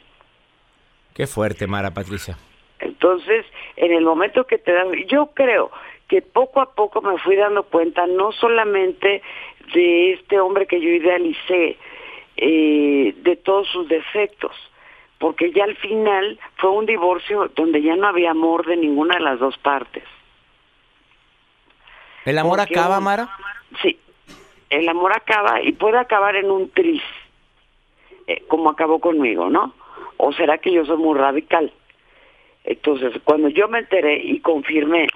Qué 1.13 1.27
fuerte, 1.27 1.67
Mara 1.67 1.91
Patricia. 1.91 2.38
Entonces, 2.80 3.45
en 3.75 3.91
el 3.91 4.03
momento 4.03 4.45
que 4.45 4.58
te 4.58 4.71
das, 4.71 4.88
yo 5.08 5.32
creo 5.34 5.71
que 6.08 6.21
poco 6.21 6.62
a 6.62 6.73
poco 6.73 7.01
me 7.01 7.17
fui 7.19 7.36
dando 7.36 7.63
cuenta 7.63 8.08
no 8.08 8.32
solamente 8.32 9.21
de 9.73 10.13
este 10.13 10.39
hombre 10.39 10.67
que 10.67 10.80
yo 10.80 10.89
idealicé, 10.89 11.77
eh, 12.38 13.15
de 13.17 13.36
todos 13.36 13.67
sus 13.67 13.88
defectos, 13.88 14.52
porque 15.17 15.52
ya 15.52 15.63
al 15.63 15.76
final 15.78 16.39
fue 16.58 16.69
un 16.69 16.86
divorcio 16.86 17.52
donde 17.56 17.82
ya 17.82 17.95
no 17.95 18.08
había 18.08 18.32
amor 18.32 18.65
de 18.65 18.78
ninguna 18.78 19.15
de 19.15 19.21
las 19.21 19.39
dos 19.39 19.58
partes. 19.58 20.04
¿El 22.26 22.38
amor 22.38 22.60
Porque 22.60 22.78
acaba, 22.78 23.00
Mara? 23.00 23.30
Sí, 23.82 23.97
el 24.69 24.88
amor 24.88 25.13
acaba 25.15 25.62
y 25.62 25.71
puede 25.71 25.97
acabar 25.97 26.36
en 26.36 26.52
un 26.52 26.69
tris, 26.69 27.02
eh, 28.28 28.43
como 28.47 28.69
acabó 28.69 29.00
conmigo, 29.00 29.50
¿no? 29.50 29.73
¿O 30.17 30.32
será 30.34 30.58
que 30.58 30.71
yo 30.71 30.86
soy 30.86 30.97
muy 30.97 31.17
radical? 31.17 31.71
Entonces, 32.65 33.13
cuando 33.23 33.47
yo 33.47 33.67
me 33.69 33.80
enteré 33.80 34.17
y 34.17 34.41
confirmé 34.41 35.08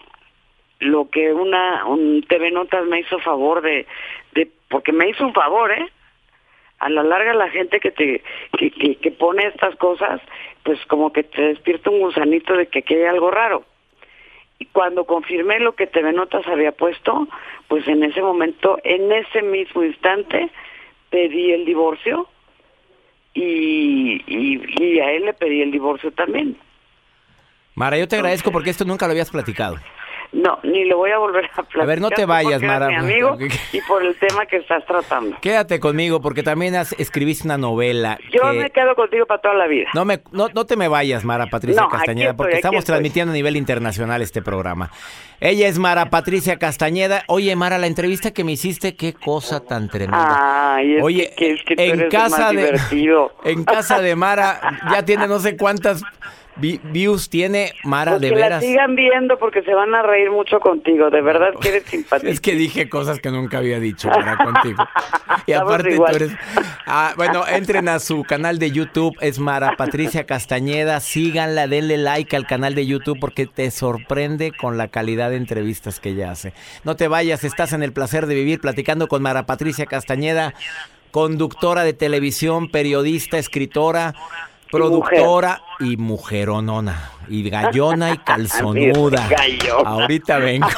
lo 0.79 1.09
que 1.09 1.33
una 1.33 1.85
un 1.85 2.23
TV 2.23 2.49
Notas 2.49 2.85
me 2.85 3.01
hizo 3.01 3.19
favor 3.19 3.61
de, 3.61 3.85
de 4.33 4.49
porque 4.69 4.91
me 4.91 5.09
hizo 5.09 5.25
un 5.25 5.33
favor, 5.33 5.71
¿eh? 5.71 5.91
A 6.81 6.89
la 6.89 7.03
larga 7.03 7.33
la 7.33 7.49
gente 7.49 7.79
que 7.79 7.91
te 7.91 8.23
que, 8.57 8.71
que, 8.71 8.95
que 8.95 9.11
pone 9.11 9.45
estas 9.45 9.75
cosas, 9.75 10.19
pues 10.63 10.79
como 10.87 11.13
que 11.13 11.23
te 11.23 11.41
despierta 11.41 11.89
un 11.89 11.99
gusanito 11.99 12.55
de 12.55 12.67
que 12.67 12.79
aquí 12.79 12.95
hay 12.95 13.05
algo 13.05 13.31
raro. 13.31 13.63
Y 14.59 14.65
cuando 14.65 15.05
confirmé 15.05 15.59
lo 15.59 15.73
que 15.73 15.87
TV 15.87 16.11
Notas 16.11 16.45
había 16.47 16.71
puesto, 16.71 17.27
pues 17.67 17.87
en 17.87 18.03
ese 18.03 18.21
momento, 18.21 18.77
en 18.83 19.11
ese 19.11 19.41
mismo 19.41 19.83
instante, 19.83 20.49
pedí 21.09 21.51
el 21.51 21.65
divorcio 21.65 22.27
y, 23.33 24.21
y, 24.27 24.83
y 24.83 24.99
a 24.99 25.11
él 25.13 25.25
le 25.25 25.33
pedí 25.33 25.61
el 25.61 25.71
divorcio 25.71 26.11
también. 26.11 26.57
Mara, 27.75 27.97
yo 27.97 28.07
te 28.07 28.17
agradezco 28.17 28.51
porque 28.51 28.69
esto 28.69 28.85
nunca 28.85 29.05
lo 29.05 29.11
habías 29.11 29.31
platicado. 29.31 29.77
No, 30.33 30.59
ni 30.63 30.85
lo 30.85 30.95
voy 30.97 31.11
a 31.11 31.17
volver 31.17 31.43
a 31.45 31.49
platicar. 31.63 31.85
ver, 31.85 31.99
no 31.99 32.09
te 32.09 32.25
vayas, 32.25 32.61
Mara. 32.61 32.87
mi 32.87 32.95
amigo 32.95 33.37
y 33.73 33.81
por 33.81 34.01
el 34.05 34.15
tema 34.15 34.45
que 34.45 34.57
estás 34.57 34.85
tratando. 34.85 35.35
Quédate 35.41 35.79
conmigo 35.81 36.21
porque 36.21 36.41
también 36.41 36.73
has- 36.75 36.93
escribiste 36.93 37.45
una 37.45 37.57
novela. 37.57 38.17
Yo 38.31 38.49
que- 38.51 38.57
me 38.59 38.69
quedo 38.69 38.95
contigo 38.95 39.25
para 39.25 39.41
toda 39.41 39.55
la 39.55 39.67
vida. 39.67 39.89
No, 39.93 40.05
me, 40.05 40.21
no, 40.31 40.47
no 40.53 40.65
te 40.65 40.77
me 40.77 40.87
vayas, 40.87 41.25
Mara 41.25 41.47
Patricia 41.47 41.81
No, 41.81 41.89
Castañeda, 41.89 42.29
estoy, 42.29 42.37
porque 42.37 42.55
estamos 42.55 42.79
estoy. 42.79 42.93
transmitiendo 42.93 43.31
a 43.31 43.35
nivel 43.35 43.57
internacional 43.57 44.21
este 44.21 44.41
programa. 44.41 44.89
Ella 45.41 45.67
es 45.67 45.77
Mara 45.79 46.09
Patricia 46.09 46.57
Castañeda. 46.57 47.23
Oye, 47.27 47.53
Mara, 47.57 47.77
la 47.77 47.87
entrevista 47.87 48.31
que 48.31 48.45
me 48.45 48.53
hiciste, 48.53 48.95
qué 48.95 49.13
cosa 49.13 49.59
tan 49.59 49.89
tremenda. 49.89 50.75
Ay, 50.75 50.95
es 50.95 51.03
Oye, 51.03 51.33
que, 51.35 51.51
es 51.53 51.63
que 51.63 51.75
tú 51.75 51.81
en 51.81 51.99
eres 51.99 52.09
casa 52.11 52.37
más 52.37 52.51
de 52.51 52.57
divertido. 52.57 53.33
en 53.43 53.63
casa 53.65 53.99
de 54.01 54.15
Mara 54.15 54.79
ya 54.91 55.03
tiene 55.03 55.27
no 55.27 55.39
sé 55.39 55.57
cuántas 55.57 56.03
views 56.57 57.29
tiene 57.29 57.73
Mara 57.83 58.11
Pues 58.11 58.21
de 58.21 58.29
que 58.29 58.35
la 58.35 58.41
veras. 58.41 58.63
sigan 58.63 58.95
viendo 58.95 59.37
porque 59.39 59.61
se 59.63 59.73
van 59.73 59.93
a 59.95 60.01
reír 60.01 60.29
mucho 60.31 60.59
contigo. 60.59 61.09
De 61.09 61.21
verdad 61.21 61.53
que 61.61 61.69
eres 61.69 61.83
simpático. 61.83 62.29
Es 62.31 62.39
que 62.41 62.55
dije 62.55 62.89
cosas 62.89 63.19
que 63.19 63.31
nunca 63.31 63.57
había 63.59 63.79
dicho 63.79 64.09
Mara 64.09 64.37
contigo. 64.37 64.83
Y 65.47 65.53
Estamos 65.53 65.73
aparte 65.73 65.95
tú 65.95 66.05
eres 66.07 66.31
Ah, 66.85 67.13
bueno, 67.15 67.47
entren 67.47 67.87
a 67.87 67.99
su 67.99 68.23
canal 68.23 68.59
de 68.59 68.71
YouTube, 68.71 69.15
es 69.21 69.39
Mara 69.39 69.75
Patricia 69.77 70.25
Castañeda, 70.25 70.99
síganla, 70.99 71.67
denle 71.67 71.97
like 71.97 72.35
al 72.35 72.45
canal 72.45 72.75
de 72.75 72.85
YouTube 72.85 73.17
porque 73.19 73.47
te 73.47 73.71
sorprende 73.71 74.51
con 74.51 74.77
la 74.77 74.89
calidad 74.89 75.29
de 75.29 75.37
entrevistas 75.37 75.99
que 75.99 76.09
ella 76.09 76.31
hace. 76.31 76.53
No 76.83 76.95
te 76.97 77.07
vayas, 77.07 77.43
estás 77.45 77.71
en 77.73 77.81
el 77.81 77.93
placer 77.93 78.25
de 78.27 78.35
vivir 78.35 78.59
platicando 78.59 79.07
con 79.07 79.21
Mara 79.21 79.45
Patricia 79.45 79.85
Castañeda, 79.85 80.53
conductora 81.11 81.83
de 81.83 81.93
televisión, 81.93 82.69
periodista, 82.69 83.37
escritora, 83.37 84.13
productora 84.71 85.61
y 85.79 85.97
mujeronona, 85.97 87.11
y 87.27 87.49
gallona 87.49 88.11
y 88.13 88.17
calzonuda. 88.25 89.27
gallo. 89.27 89.85
Ahorita 89.85 90.37
vengo. 90.39 90.67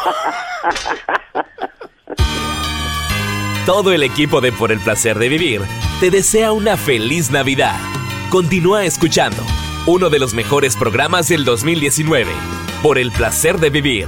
Todo 3.65 3.93
el 3.93 4.03
equipo 4.03 4.41
de 4.41 4.51
Por 4.51 4.73
el 4.73 4.79
placer 4.79 5.17
de 5.17 5.29
vivir 5.29 5.61
te 6.01 6.11
desea 6.11 6.51
una 6.51 6.75
feliz 6.75 7.31
Navidad. 7.31 7.77
Continúa 8.29 8.83
escuchando 8.83 9.41
uno 9.85 10.09
de 10.09 10.19
los 10.19 10.33
mejores 10.33 10.75
programas 10.75 11.29
del 11.29 11.45
2019, 11.45 12.31
Por 12.81 12.97
el 12.97 13.11
placer 13.11 13.59
de 13.59 13.69
vivir. 13.69 14.07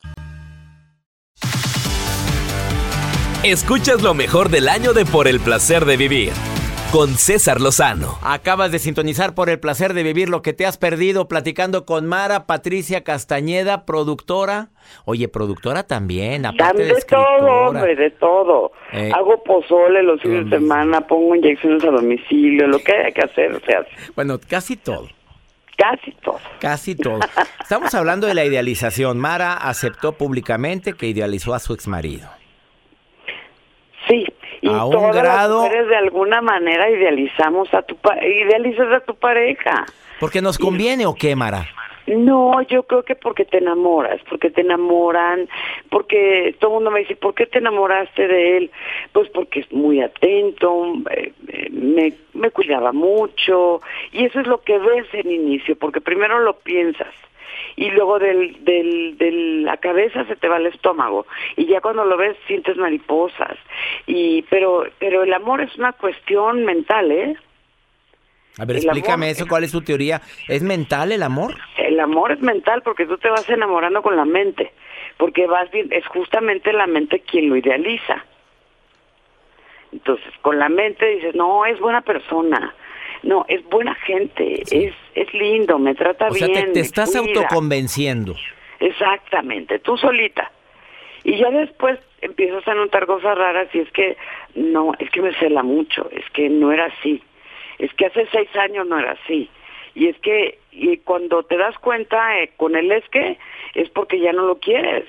Escuchas 3.43 4.03
lo 4.03 4.13
mejor 4.13 4.49
del 4.49 4.69
año 4.69 4.93
de 4.93 5.03
Por 5.03 5.27
el 5.27 5.39
placer 5.39 5.85
de 5.85 5.97
vivir 5.97 6.31
con 6.91 7.09
César 7.17 7.59
Lozano. 7.59 8.19
Acabas 8.21 8.71
de 8.71 8.77
sintonizar 8.77 9.33
por 9.33 9.49
el 9.49 9.59
placer 9.59 9.95
de 9.95 10.03
vivir 10.03 10.29
lo 10.29 10.43
que 10.43 10.53
te 10.53 10.67
has 10.67 10.77
perdido 10.77 11.27
platicando 11.27 11.87
con 11.87 12.05
Mara 12.05 12.45
Patricia 12.45 13.03
Castañeda, 13.03 13.87
productora. 13.87 14.69
Oye, 15.05 15.27
productora 15.27 15.81
también, 15.87 16.45
aparte 16.45 16.83
de 16.83 16.93
de 16.93 17.01
todo, 17.01 17.47
hombre, 17.67 17.95
de 17.95 18.11
todo. 18.11 18.73
Eh, 18.93 19.09
Hago 19.11 19.41
pozole 19.43 20.03
los 20.03 20.21
fines 20.21 20.47
de 20.47 20.59
semana, 20.59 21.01
pongo 21.07 21.33
inyecciones 21.33 21.83
a 21.83 21.89
domicilio, 21.89 22.67
lo 22.67 22.77
que 22.77 22.93
haya 22.93 23.09
que 23.09 23.21
hacer 23.21 23.59
se 23.65 23.75
hace. 23.75 23.89
Bueno, 24.15 24.37
casi 24.47 24.77
todo. 24.77 25.07
Casi 25.81 26.11
todo. 26.23 26.39
Casi 26.59 26.95
todo. 26.95 27.19
Estamos 27.59 27.93
hablando 27.95 28.27
de 28.27 28.33
la 28.35 28.45
idealización. 28.45 29.17
Mara 29.17 29.53
aceptó 29.53 30.13
públicamente 30.13 30.93
que 30.93 31.07
idealizó 31.07 31.53
a 31.55 31.59
su 31.59 31.73
exmarido. 31.73 32.29
Sí, 34.07 34.25
y 34.61 34.67
A 34.69 34.85
un 34.85 34.91
todas 34.91 35.15
grado- 35.15 35.61
las 35.63 35.69
mujeres 35.71 35.87
de 35.87 35.95
alguna 35.95 36.41
manera 36.41 36.89
idealizamos 36.89 37.73
a 37.73 37.81
tu 37.81 37.97
idealizas 38.23 38.87
a 38.93 38.99
tu 39.05 39.15
pareja. 39.15 39.85
¿Porque 40.19 40.41
nos 40.41 40.57
conviene 40.57 41.05
o 41.05 41.15
qué, 41.15 41.35
Mara? 41.35 41.67
No, 42.07 42.61
yo 42.63 42.83
creo 42.83 43.03
que 43.03 43.15
porque 43.15 43.45
te 43.45 43.59
enamoras, 43.59 44.21
porque 44.29 44.49
te 44.49 44.61
enamoran, 44.61 45.47
porque 45.89 46.55
todo 46.59 46.71
el 46.71 46.75
mundo 46.75 46.91
me 46.91 47.01
dice, 47.01 47.15
¿por 47.15 47.35
qué 47.35 47.45
te 47.45 47.59
enamoraste 47.59 48.27
de 48.27 48.57
él? 48.57 48.71
Pues 49.11 49.29
porque 49.29 49.61
es 49.61 49.71
muy 49.71 50.01
atento, 50.01 50.93
eh, 51.11 51.31
eh, 51.47 51.69
me, 51.71 52.13
me 52.33 52.51
cuidaba 52.51 52.91
mucho 52.91 53.81
y 54.11 54.25
eso 54.25 54.39
es 54.39 54.47
lo 54.47 54.61
que 54.61 54.77
ves 54.77 55.07
en 55.13 55.31
inicio, 55.31 55.75
porque 55.75 56.01
primero 56.01 56.39
lo 56.39 56.53
piensas 56.53 57.13
y 57.75 57.89
luego 57.91 58.19
del, 58.19 58.63
de 58.63 59.31
la 59.63 59.77
cabeza 59.77 60.25
se 60.25 60.35
te 60.35 60.47
va 60.47 60.57
el 60.57 60.67
estómago 60.67 61.25
y 61.55 61.65
ya 61.67 61.81
cuando 61.81 62.05
lo 62.05 62.17
ves 62.17 62.35
sientes 62.47 62.77
mariposas 62.77 63.57
y 64.07 64.41
pero 64.43 64.85
pero 64.99 65.23
el 65.23 65.33
amor 65.33 65.61
es 65.61 65.75
una 65.77 65.93
cuestión 65.93 66.65
mental, 66.65 67.11
¿eh? 67.11 67.35
A 68.57 68.65
ver, 68.65 68.77
explícame 68.77 69.29
eso, 69.29 69.47
¿cuál 69.47 69.63
es 69.63 69.71
tu 69.71 69.81
teoría? 69.81 70.21
¿Es 70.47 70.61
mental 70.61 71.11
el 71.11 71.23
amor? 71.23 71.55
El 71.77 71.99
amor 71.99 72.31
es 72.33 72.41
mental 72.41 72.81
porque 72.83 73.05
tú 73.05 73.17
te 73.17 73.29
vas 73.29 73.49
enamorando 73.49 74.01
con 74.01 74.15
la 74.15 74.25
mente, 74.25 74.73
porque 75.17 75.47
vas 75.47 75.71
bien, 75.71 75.87
es 75.91 76.05
justamente 76.07 76.73
la 76.73 76.87
mente 76.87 77.21
quien 77.21 77.49
lo 77.49 77.55
idealiza. 77.55 78.25
Entonces, 79.93 80.31
con 80.41 80.59
la 80.59 80.69
mente 80.69 81.05
dices, 81.05 81.35
no, 81.35 81.65
es 81.65 81.79
buena 81.79 82.01
persona, 82.01 82.73
no, 83.23 83.45
es 83.47 83.63
buena 83.65 83.95
gente, 83.95 84.61
es, 84.69 84.93
es 85.15 85.33
lindo, 85.33 85.79
me 85.79 85.95
trata 85.95 86.27
o 86.27 86.33
bien. 86.33 86.53
Sea, 86.53 86.65
te, 86.65 86.71
te 86.71 86.79
estás 86.81 87.15
autoconvenciendo. 87.15 88.35
Exactamente, 88.79 89.79
tú 89.79 89.97
solita. 89.97 90.51
Y 91.23 91.37
ya 91.37 91.51
después 91.51 91.99
empiezas 92.21 92.67
a 92.67 92.73
notar 92.73 93.05
cosas 93.05 93.37
raras 93.37 93.67
y 93.73 93.79
es 93.79 93.91
que, 93.91 94.17
no, 94.55 94.91
es 94.99 95.09
que 95.11 95.21
me 95.21 95.33
cela 95.35 95.61
mucho, 95.61 96.09
es 96.11 96.27
que 96.31 96.49
no 96.49 96.71
era 96.71 96.85
así, 96.85 97.21
es 97.81 97.91
que 97.95 98.05
hace 98.05 98.27
seis 98.31 98.49
años 98.55 98.87
no 98.87 98.99
era 98.99 99.13
así. 99.13 99.49
Y 99.95 100.07
es 100.07 100.17
que 100.19 100.59
y 100.71 100.97
cuando 100.97 101.43
te 101.43 101.57
das 101.57 101.77
cuenta 101.79 102.39
eh, 102.39 102.51
con 102.55 102.75
el 102.75 102.91
es 102.91 103.03
que, 103.09 103.37
es 103.73 103.89
porque 103.89 104.19
ya 104.19 104.31
no 104.31 104.45
lo 104.45 104.59
quieres, 104.59 105.05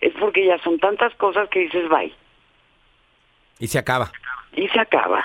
es 0.00 0.14
porque 0.18 0.46
ya 0.46 0.58
son 0.58 0.78
tantas 0.78 1.14
cosas 1.16 1.48
que 1.50 1.60
dices, 1.60 1.88
bye. 1.88 2.12
Y 3.58 3.66
se 3.66 3.78
acaba. 3.78 4.10
Y 4.54 4.68
se 4.68 4.80
acaba. 4.80 5.22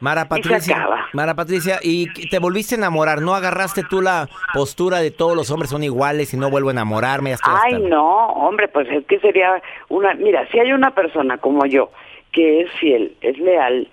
Mara 0.00 0.28
Patricia, 0.28 0.88
Mara 1.12 1.34
Patricia, 1.34 1.78
y 1.80 2.08
te 2.28 2.40
volviste 2.40 2.74
a 2.74 2.78
enamorar, 2.78 3.20
¿no 3.22 3.34
agarraste 3.36 3.84
tú 3.88 4.02
la 4.02 4.28
postura 4.52 4.98
de 4.98 5.12
todos 5.12 5.36
los 5.36 5.48
hombres 5.52 5.70
son 5.70 5.84
iguales 5.84 6.34
y 6.34 6.36
no 6.36 6.50
vuelvo 6.50 6.70
a 6.70 6.72
enamorarme? 6.72 7.36
Ay, 7.44 7.80
no, 7.80 8.26
hombre, 8.26 8.66
pues 8.66 8.88
es 8.90 9.06
que 9.06 9.20
sería 9.20 9.62
una, 9.88 10.14
mira, 10.14 10.44
si 10.50 10.58
hay 10.58 10.72
una 10.72 10.90
persona 10.90 11.38
como 11.38 11.66
yo 11.66 11.92
que 12.32 12.62
es 12.62 12.72
fiel, 12.80 13.16
es 13.20 13.38
leal, 13.38 13.88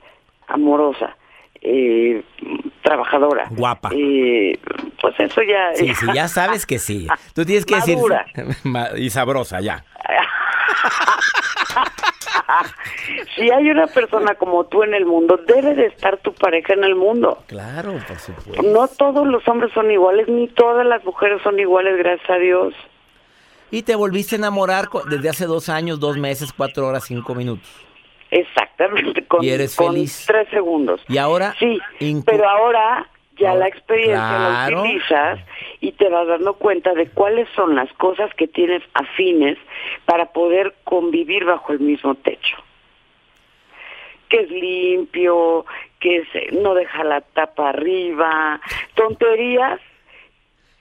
amorosa, 0.48 1.16
eh, 1.62 2.24
trabajadora, 2.82 3.48
guapa, 3.52 3.92
eh, 3.94 4.58
pues 5.02 5.16
eso 5.20 5.42
ya, 5.42 5.76
sí, 5.76 5.94
sí, 6.00 6.06
ya 6.14 6.28
sabes 6.28 6.66
que 6.66 6.80
sí. 6.80 7.08
Tú 7.34 7.46
tienes 7.46 7.66
que 7.66 7.76
decir 7.76 7.98
y 8.98 9.10
sabrosa 9.10 9.62
ya. 9.62 9.86
si 13.36 13.52
hay 13.52 13.70
una 13.70 13.88
persona 13.88 14.36
como 14.36 14.66
tú 14.66 14.84
en 14.84 14.94
el 14.94 15.06
mundo, 15.06 15.40
debe 15.48 15.76
de 15.76 15.88
estar 15.88 16.18
tu 16.18 16.34
pareja 16.34 16.74
en 16.74 16.84
el 16.84 16.96
mundo. 16.96 17.44
Claro, 17.48 17.94
por 18.08 18.20
supuesto. 18.20 18.62
No 18.64 18.88
todos 18.88 19.28
los 19.28 19.48
hombres 19.48 19.72
son 19.74 19.92
iguales, 19.92 20.28
ni 20.28 20.48
todas 20.48 20.86
las 20.86 21.04
mujeres 21.04 21.42
son 21.44 21.60
iguales, 21.60 21.98
gracias 21.98 22.30
a 22.30 22.36
Dios. 22.36 22.74
Y 23.72 23.84
te 23.84 23.96
volviste 23.96 24.36
a 24.36 24.40
enamorar 24.40 24.90
desde 25.10 25.30
hace 25.30 25.46
dos 25.46 25.70
años, 25.70 26.00
dos 26.00 26.18
meses, 26.18 26.54
cuatro 26.54 26.88
horas, 26.88 27.04
cinco 27.06 27.36
minutos. 27.36 27.70
Exactamente, 28.32 29.26
con, 29.26 29.44
y 29.44 29.50
eres 29.50 29.76
con 29.76 29.94
feliz. 29.94 30.26
tres 30.28 30.48
segundos. 30.50 31.02
Y 31.08 31.18
ahora. 31.18 31.56
Sí, 31.60 31.80
pero 32.26 32.48
ahora 32.48 33.08
ya 33.38 33.56
la 33.56 33.68
experiencia 33.68 34.18
la 34.18 34.70
utilizas 34.80 35.40
y 35.80 35.94
te 35.94 36.10
vas 36.10 36.28
dando 36.28 36.54
cuenta 36.54 36.94
de 36.94 37.10
cuáles 37.10 37.48
son 37.56 37.76
las 37.76 37.92
cosas 37.94 38.34
que 38.36 38.48
tienes 38.48 38.84
afines 38.94 39.58
para 40.06 40.28
poder 40.28 40.76
convivir 40.84 41.46
bajo 41.46 41.72
el 41.74 41.80
mismo 41.80 42.16
techo. 42.16 42.58
Que 44.28 44.42
es 44.42 44.52
limpio, 44.52 45.66
que 46.00 46.18
es, 46.18 46.54
no 46.54 46.76
deja 46.76 47.04
la 47.04 47.22
tapa 47.22 47.70
arriba, 47.70 48.62
tonterías 48.94 49.80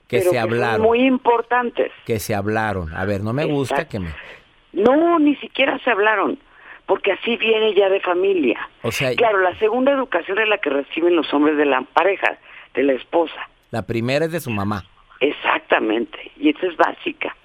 que 0.07 0.21
se 0.21 0.37
hablaron. 0.37 0.81
muy 0.81 1.01
importantes. 1.01 1.91
Que 2.05 2.19
se 2.19 2.35
hablaron. 2.35 2.93
A 2.95 3.05
ver, 3.05 3.21
no 3.21 3.31
me 3.31 3.45
gusta 3.45 3.87
que 3.87 3.99
me... 3.99 4.09
No, 4.73 5.17
ni 5.17 5.35
siquiera 5.37 5.79
se 5.79 5.89
hablaron 5.89 6.37
porque 6.89 7.11
así 7.11 7.37
viene 7.37 7.75
ya 7.75 7.87
de 7.87 7.99
familia. 7.99 8.67
O 8.81 8.91
sea, 8.91 9.15
claro, 9.15 9.41
la 9.41 9.55
segunda 9.59 9.91
educación 9.91 10.39
es 10.39 10.49
la 10.49 10.57
que 10.57 10.71
reciben 10.71 11.15
los 11.15 11.31
hombres 11.31 11.55
de 11.55 11.65
la 11.65 11.81
pareja, 11.81 12.39
de 12.73 12.81
la 12.81 12.93
esposa. 12.93 13.47
La 13.69 13.83
primera 13.83 14.25
es 14.25 14.31
de 14.31 14.39
su 14.39 14.49
mamá. 14.49 14.83
Exactamente, 15.19 16.31
y 16.39 16.49
esa 16.49 16.65
es 16.65 16.75
básica. 16.77 17.35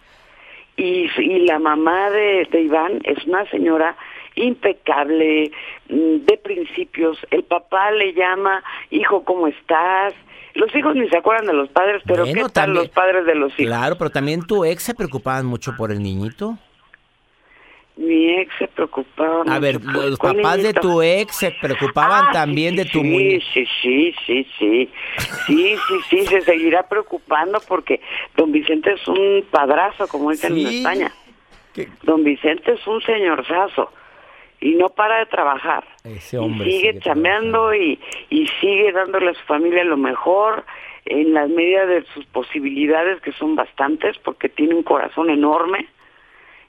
Y, 0.79 1.11
y 1.19 1.41
la 1.41 1.59
mamá 1.59 2.09
de, 2.09 2.49
de 2.51 2.63
Iván 2.63 3.01
es 3.05 3.23
una 3.27 3.45
señora 3.51 3.95
impecable, 4.35 5.53
mm, 5.91 6.25
de 6.25 6.41
principios. 6.43 7.19
El 7.31 7.45
papá 7.45 7.91
le 7.91 8.15
llama, 8.15 8.65
hijo, 8.91 9.25
¿cómo 9.25 9.47
estás? 9.47 10.15
Los 10.55 10.75
hijos 10.75 10.97
ni 10.97 11.07
se 11.11 11.19
acuerdan 11.19 11.49
de 11.49 11.53
los 11.53 11.69
padres, 11.69 12.03
pero 12.07 12.25
bueno, 12.25 12.47
¿qué 12.47 12.53
tal 12.53 12.73
los 12.73 12.89
padres 12.89 13.27
de 13.27 13.35
los 13.35 13.53
hijos? 13.61 13.67
Claro, 13.67 13.99
pero 13.99 14.09
también 14.09 14.47
tu 14.47 14.65
ex 14.65 14.85
se 14.85 14.95
preocupaban 14.95 15.45
mucho 15.45 15.77
por 15.77 15.93
el 15.93 16.03
niñito. 16.03 16.57
Mi 17.97 18.41
ex 18.41 18.53
se 18.59 18.67
preocupaba. 18.67 19.45
A 19.49 19.59
ver, 19.61 19.81
los 19.83 20.19
papás 20.19 20.63
de 20.63 20.75
tu 20.75 21.01
ex 21.01 21.37
se 21.37 21.53
preocupaban 21.53 22.27
Ah, 22.29 22.33
también 22.33 22.73
sí, 22.73 22.77
de 22.79 22.85
tu 22.87 23.01
sí, 23.01 23.05
muy... 23.05 23.41
Sí, 23.53 23.67
sí, 23.83 24.15
sí, 24.27 24.47
sí. 24.59 24.91
Sí, 25.47 25.77
sí, 25.77 25.95
sí, 26.11 26.27
se 26.27 26.41
seguirá 26.41 26.89
preocupando 26.89 27.61
porque 27.69 28.01
don 28.37 28.51
Vicente 28.51 28.93
es 28.95 29.07
un 29.07 29.45
padrazo, 29.51 30.09
como 30.09 30.33
dicen 30.33 30.57
en. 30.59 30.67
España. 30.67 31.13
Don 32.03 32.25
Vicente 32.25 32.73
es 32.73 32.87
un 32.87 33.01
señorzazo 33.03 33.93
y 34.61 34.75
no 34.75 34.89
para 34.89 35.19
de 35.19 35.27
trabajar. 35.27 35.85
Ese 36.05 36.37
Y 36.37 36.41
hombre 36.41 36.71
sigue, 36.71 36.93
sigue 36.93 37.01
chambeando 37.01 37.75
y, 37.75 38.01
y 38.31 38.47
sigue 38.61 38.91
dándole 38.93 39.31
a 39.31 39.35
su 39.35 39.43
familia 39.43 39.85
lo 39.85 39.97
mejor 39.97 40.65
en 41.05 41.35
las 41.35 41.49
medidas 41.49 41.87
de 41.89 42.05
sus 42.15 42.25
posibilidades, 42.27 43.21
que 43.21 43.33
son 43.33 43.57
bastantes, 43.57 44.17
porque 44.19 44.49
tiene 44.49 44.75
un 44.75 44.83
corazón 44.83 45.31
enorme 45.31 45.87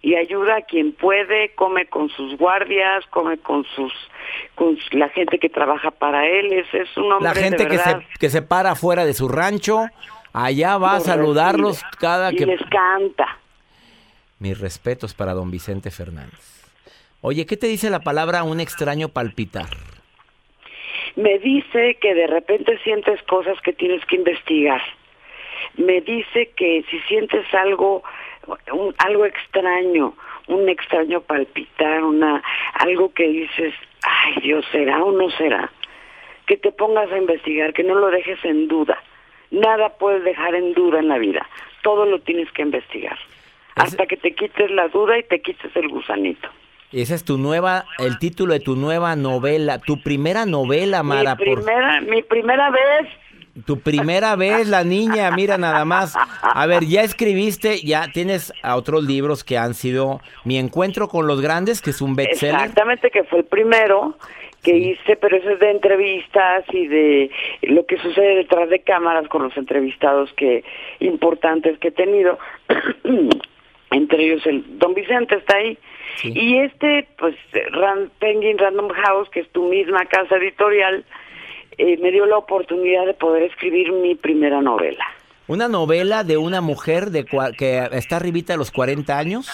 y 0.06 0.14
ayuda 0.14 0.58
a 0.58 0.62
quien 0.62 0.92
puede, 0.92 1.56
come 1.56 1.88
con 1.88 2.10
sus 2.10 2.38
guardias, 2.38 3.04
come 3.10 3.40
con 3.40 3.66
sus 3.76 3.92
con 4.54 4.78
la 4.92 5.10
gente 5.10 5.40
que 5.40 5.50
trabaja 5.50 5.90
para 5.90 6.28
él, 6.28 6.54
es, 6.54 6.72
es 6.76 6.96
un 6.96 7.12
hombre 7.12 7.28
La 7.28 7.34
gente 7.34 7.64
de 7.64 7.70
que 7.70 7.80
se, 7.80 7.98
que 8.20 8.30
se 8.30 8.44
para 8.44 8.76
fuera 8.76 9.04
de 9.04 9.16
su 9.16 9.28
rancho, 9.28 9.88
allá 10.32 10.78
va 10.78 10.92
a 10.92 10.96
Los 10.98 11.06
saludarlos 11.06 11.82
recibe 11.82 11.98
cada 12.00 12.32
y 12.32 12.36
que... 12.36 12.46
les 12.46 12.62
canta. 12.70 13.40
Mis 14.38 14.60
respetos 14.60 15.16
para 15.16 15.34
don 15.34 15.50
Vicente 15.50 15.90
Fernández. 15.90 16.64
Oye, 17.22 17.48
¿qué 17.48 17.58
te 17.58 17.66
dice 17.66 17.90
la 17.90 18.02
palabra 18.02 18.44
un 18.44 18.60
extraño 18.60 19.10
palpitar? 19.10 19.70
Me 21.16 21.40
dice 21.40 21.98
que 22.00 22.14
de 22.14 22.28
repente 22.28 22.78
sientes 22.84 23.24
cosas 23.24 23.60
que 23.62 23.74
tienes 23.74 24.06
que 24.06 24.18
investigar. 24.18 24.84
Me 25.78 26.00
dice 26.02 26.52
que 26.56 26.86
si 26.92 27.00
sientes 27.08 27.52
algo, 27.56 28.04
un- 28.74 28.94
algo 28.98 29.26
extraño, 29.26 30.14
un 30.48 30.70
extraño 30.70 31.22
palpitar, 31.22 32.04
una, 32.04 32.42
algo 32.74 33.14
que 33.14 33.28
dices, 33.28 33.74
ay 34.04 34.42
Dios, 34.42 34.66
¿será 34.72 35.04
o 35.04 35.12
no 35.12 35.30
será? 35.32 35.72
Que 36.46 36.58
te 36.58 36.72
pongas 36.72 37.12
a 37.12 37.18
investigar, 37.18 37.74
que 37.74 37.84
no 37.84 37.96
lo 37.96 38.08
dejes 38.12 38.44
en 38.46 38.68
duda. 38.68 38.98
Nada 39.52 39.90
puedes 39.98 40.24
dejar 40.24 40.54
en 40.56 40.74
duda 40.74 41.00
en 41.00 41.08
la 41.08 41.18
vida. 41.18 41.48
Todo 41.82 42.06
lo 42.06 42.20
tienes 42.20 42.52
que 42.52 42.62
investigar. 42.62 43.18
Hasta 43.76 44.06
que 44.06 44.18
te 44.18 44.34
quites 44.34 44.72
la 44.72 44.88
duda 44.88 45.18
y 45.18 45.24
te 45.24 45.42
quites 45.42 45.76
el 45.76 45.90
gusanito. 45.90 46.48
Esa 46.92 47.16
es 47.16 47.26
tu 47.26 47.38
nueva, 47.38 47.84
el 48.00 48.20
título 48.20 48.54
de 48.54 48.60
tu 48.62 48.76
nueva 48.76 49.16
novela, 49.16 49.80
tu 49.80 50.02
primera 50.02 50.46
novela, 50.46 51.04
Mara. 51.04 51.36
mi 51.36 51.46
por- 51.46 51.56
primera, 51.64 52.02
mi 52.02 52.22
primera 52.22 52.70
vez 52.70 53.08
Tu 53.66 53.80
primera 53.80 54.36
vez, 54.36 54.68
la 54.68 54.84
niña, 54.84 55.32
mira 55.32 55.58
nada 55.58 55.86
más. 55.86 56.14
A 56.42 56.66
ver, 56.66 56.84
ya 56.86 57.04
escribiste, 57.04 57.80
ya 57.82 58.08
tienes 58.14 58.52
a 58.62 58.76
otros 58.76 59.04
libros 59.06 59.44
que 59.46 59.58
han 59.58 59.74
sido 59.74 60.20
Mi 60.44 60.58
Encuentro 60.58 61.08
con 61.08 61.26
los 61.26 61.42
Grandes, 61.42 61.82
que 61.82 61.92
es 61.92 62.02
un 62.02 62.16
bestseller. 62.16 62.56
Exactamente, 62.56 63.10
que 63.12 63.24
fue 63.24 63.40
el 63.40 63.46
primero 63.46 64.18
que 64.62 64.76
hice, 64.76 65.16
pero 65.16 65.38
eso 65.38 65.52
es 65.52 65.60
de 65.60 65.72
entrevistas 65.72 66.66
y 66.74 66.88
de 66.88 67.30
lo 67.62 67.86
que 67.86 67.98
sucede 68.00 68.36
detrás 68.38 68.68
de 68.70 68.80
cámaras 68.80 69.28
con 69.30 69.44
los 69.44 69.56
entrevistados 69.56 70.34
que 70.34 70.64
importantes 71.00 71.78
que 71.80 71.90
he 71.90 71.92
tenido. 71.92 72.38
Entre 73.92 74.26
ellos 74.26 74.46
el 74.46 74.64
Don 74.80 74.94
Vicente 74.94 75.36
está 75.36 75.58
ahí. 75.58 75.78
Y 76.24 76.58
este, 76.58 77.08
pues, 77.18 77.36
Ran- 77.72 78.10
Penguin 78.20 78.58
Random 78.58 78.90
House, 78.90 79.30
que 79.30 79.42
es 79.42 79.50
tu 79.52 79.68
misma 79.70 80.06
casa 80.06 80.36
editorial, 80.38 81.06
eh, 81.78 81.98
me 82.02 82.12
dio 82.12 82.26
la 82.26 82.38
oportunidad 82.38 83.06
de 83.06 83.14
poder 83.14 83.44
escribir 83.44 83.92
mi 83.92 84.16
primera 84.16 84.62
novela. 84.62 85.06
Una 85.48 85.68
novela 85.68 86.24
de 86.24 86.38
una 86.38 86.62
mujer 86.62 87.12
de 87.12 87.26
cua- 87.26 87.56
que 87.56 87.88
está 87.98 88.16
arribita 88.18 88.54
de 88.54 88.58
los 88.58 88.72
40 88.72 89.18
años, 89.18 89.50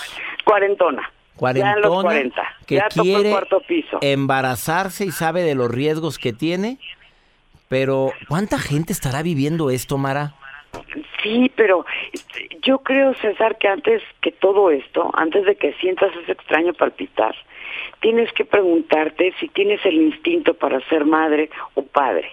Cuarentona. 0.45 1.01
Ya 1.39 1.49
en 1.49 1.81
los 1.81 1.89
cuarentona, 1.89 2.01
40. 2.01 2.41
que 2.67 2.75
ya 2.75 2.87
tocó 2.89 3.01
el 3.01 3.13
quiere 3.15 3.29
cuarto 3.31 3.61
piso. 3.67 3.97
embarazarse 4.01 5.05
y 5.05 5.11
sabe 5.11 5.41
de 5.41 5.55
los 5.55 5.71
riesgos 5.71 6.17
que 6.19 6.33
tiene. 6.33 6.77
Pero, 7.67 8.11
¿cuánta 8.27 8.59
gente 8.59 8.91
estará 8.93 9.23
viviendo 9.23 9.69
esto, 9.71 9.97
Mara? 9.97 10.33
Sí, 11.23 11.51
pero 11.55 11.85
este, 12.11 12.49
yo 12.61 12.79
creo, 12.79 13.13
César, 13.15 13.57
que 13.57 13.67
antes 13.67 14.01
que 14.21 14.31
todo 14.31 14.71
esto, 14.71 15.09
antes 15.13 15.45
de 15.45 15.55
que 15.55 15.73
sientas 15.73 16.09
ese 16.21 16.33
extraño 16.33 16.73
palpitar, 16.73 17.33
tienes 18.01 18.31
que 18.33 18.43
preguntarte 18.43 19.33
si 19.39 19.47
tienes 19.47 19.85
el 19.85 19.95
instinto 19.95 20.55
para 20.55 20.81
ser 20.89 21.05
madre 21.05 21.49
o 21.75 21.83
padre. 21.83 22.31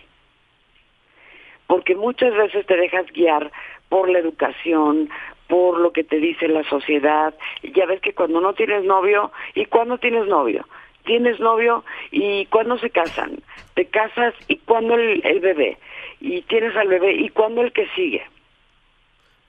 Porque 1.67 1.95
muchas 1.95 2.35
veces 2.35 2.67
te 2.67 2.77
dejas 2.77 3.07
guiar 3.13 3.53
por 3.89 4.09
la 4.09 4.19
educación, 4.19 5.11
por 5.47 5.79
lo 5.79 5.93
que 5.93 6.05
te 6.05 6.17
dice 6.17 6.49
la 6.49 6.65
sociedad. 6.65 7.35
Ya 7.63 7.87
ves 7.87 8.01
que 8.01 8.15
cuando 8.15 8.41
no 8.41 8.55
tienes 8.55 8.85
novio, 8.85 9.31
¿y 9.55 9.67
cuándo 9.67 9.99
tienes 9.99 10.27
novio? 10.27 10.67
Tienes 11.05 11.39
novio 11.41 11.85
y 12.11 12.47
cuándo 12.47 12.79
se 12.79 12.91
casan. 12.91 13.39
Te 13.75 13.87
casas 13.87 14.35
y 14.49 14.57
cuándo 14.57 14.95
el, 14.95 15.25
el 15.25 15.41
bebé. 15.41 15.79
Y 16.21 16.43
tienes 16.43 16.75
al 16.77 16.89
bebé 16.89 17.13
y 17.13 17.29
cuándo 17.29 17.61
el 17.61 17.73
que 17.73 17.87
sigue. 17.95 18.23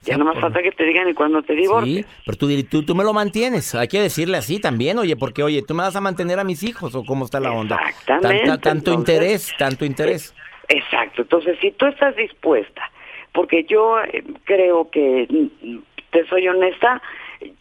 Ya 0.02 0.16
no 0.16 0.24
más 0.24 0.38
falta 0.40 0.62
que 0.62 0.72
te 0.72 0.84
digan 0.84 1.08
y 1.10 1.14
cuando 1.14 1.42
te 1.42 1.54
divorcies. 1.54 2.06
Sí, 2.06 2.12
pero 2.24 2.38
tú, 2.38 2.48
tú, 2.70 2.82
tú 2.84 2.94
me 2.94 3.04
lo 3.04 3.12
mantienes. 3.12 3.74
Hay 3.74 3.86
que 3.86 4.00
decirle 4.00 4.38
así 4.38 4.58
también, 4.58 4.98
oye, 4.98 5.14
porque, 5.14 5.42
oye, 5.42 5.62
tú 5.62 5.74
me 5.74 5.82
vas 5.82 5.94
a 5.94 6.00
mantener 6.00 6.38
a 6.38 6.44
mis 6.44 6.62
hijos 6.62 6.94
o 6.94 7.04
cómo 7.04 7.26
está 7.26 7.38
la 7.38 7.52
onda. 7.52 7.76
Exactamente. 7.86 8.58
tanto 8.58 8.94
interés, 8.94 9.52
tanto 9.58 9.84
interés. 9.84 10.34
Exacto. 10.68 11.22
Entonces, 11.22 11.58
si 11.60 11.72
tú 11.72 11.84
estás 11.86 12.16
dispuesta, 12.16 12.90
porque 13.32 13.64
yo 13.64 14.00
eh, 14.00 14.24
creo 14.44 14.90
que, 14.90 15.26
mm, 15.28 15.78
te 16.10 16.26
soy 16.28 16.48
honesta, 16.48 17.02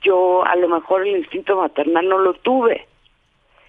yo 0.02 0.46
a 0.46 0.56
lo 0.56 0.70
mejor 0.70 1.06
el 1.06 1.18
instinto 1.18 1.58
maternal 1.58 2.08
no 2.08 2.20
lo 2.20 2.36
tuve. 2.36 2.88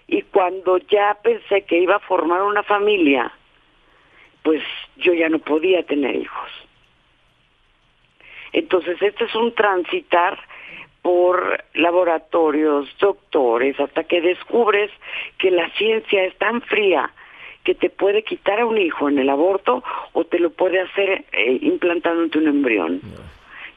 Y 0.07 0.23
cuando 0.23 0.79
ya 0.79 1.19
pensé 1.23 1.63
que 1.63 1.79
iba 1.79 1.97
a 1.97 2.01
formar 2.01 2.43
una 2.43 2.63
familia, 2.63 3.33
pues 4.43 4.63
yo 4.97 5.13
ya 5.13 5.29
no 5.29 5.41
podía 5.41 5.83
tener 5.85 6.15
hijos. 6.15 6.51
Entonces, 8.53 9.01
este 9.01 9.25
es 9.25 9.35
un 9.35 9.55
transitar 9.55 10.39
por 11.03 11.65
laboratorios, 11.75 12.89
doctores, 12.99 13.79
hasta 13.81 14.05
que 14.05 14.21
descubres 14.21 14.91
que 15.39 15.51
la 15.51 15.71
ciencia 15.71 16.25
es 16.25 16.37
tan 16.37 16.61
fría 16.63 17.11
que 17.65 17.75
te 17.75 17.91
puede 17.91 18.23
quitar 18.23 18.61
a 18.61 18.67
un 18.67 18.79
hijo 18.79 19.09
en 19.09 19.19
el 19.19 19.29
aborto 19.29 19.83
o 20.13 20.25
te 20.25 20.39
lo 20.39 20.51
puede 20.51 20.81
hacer 20.81 21.25
eh, 21.33 21.59
implantándote 21.63 22.39
un 22.39 22.49
embrión. 22.49 23.01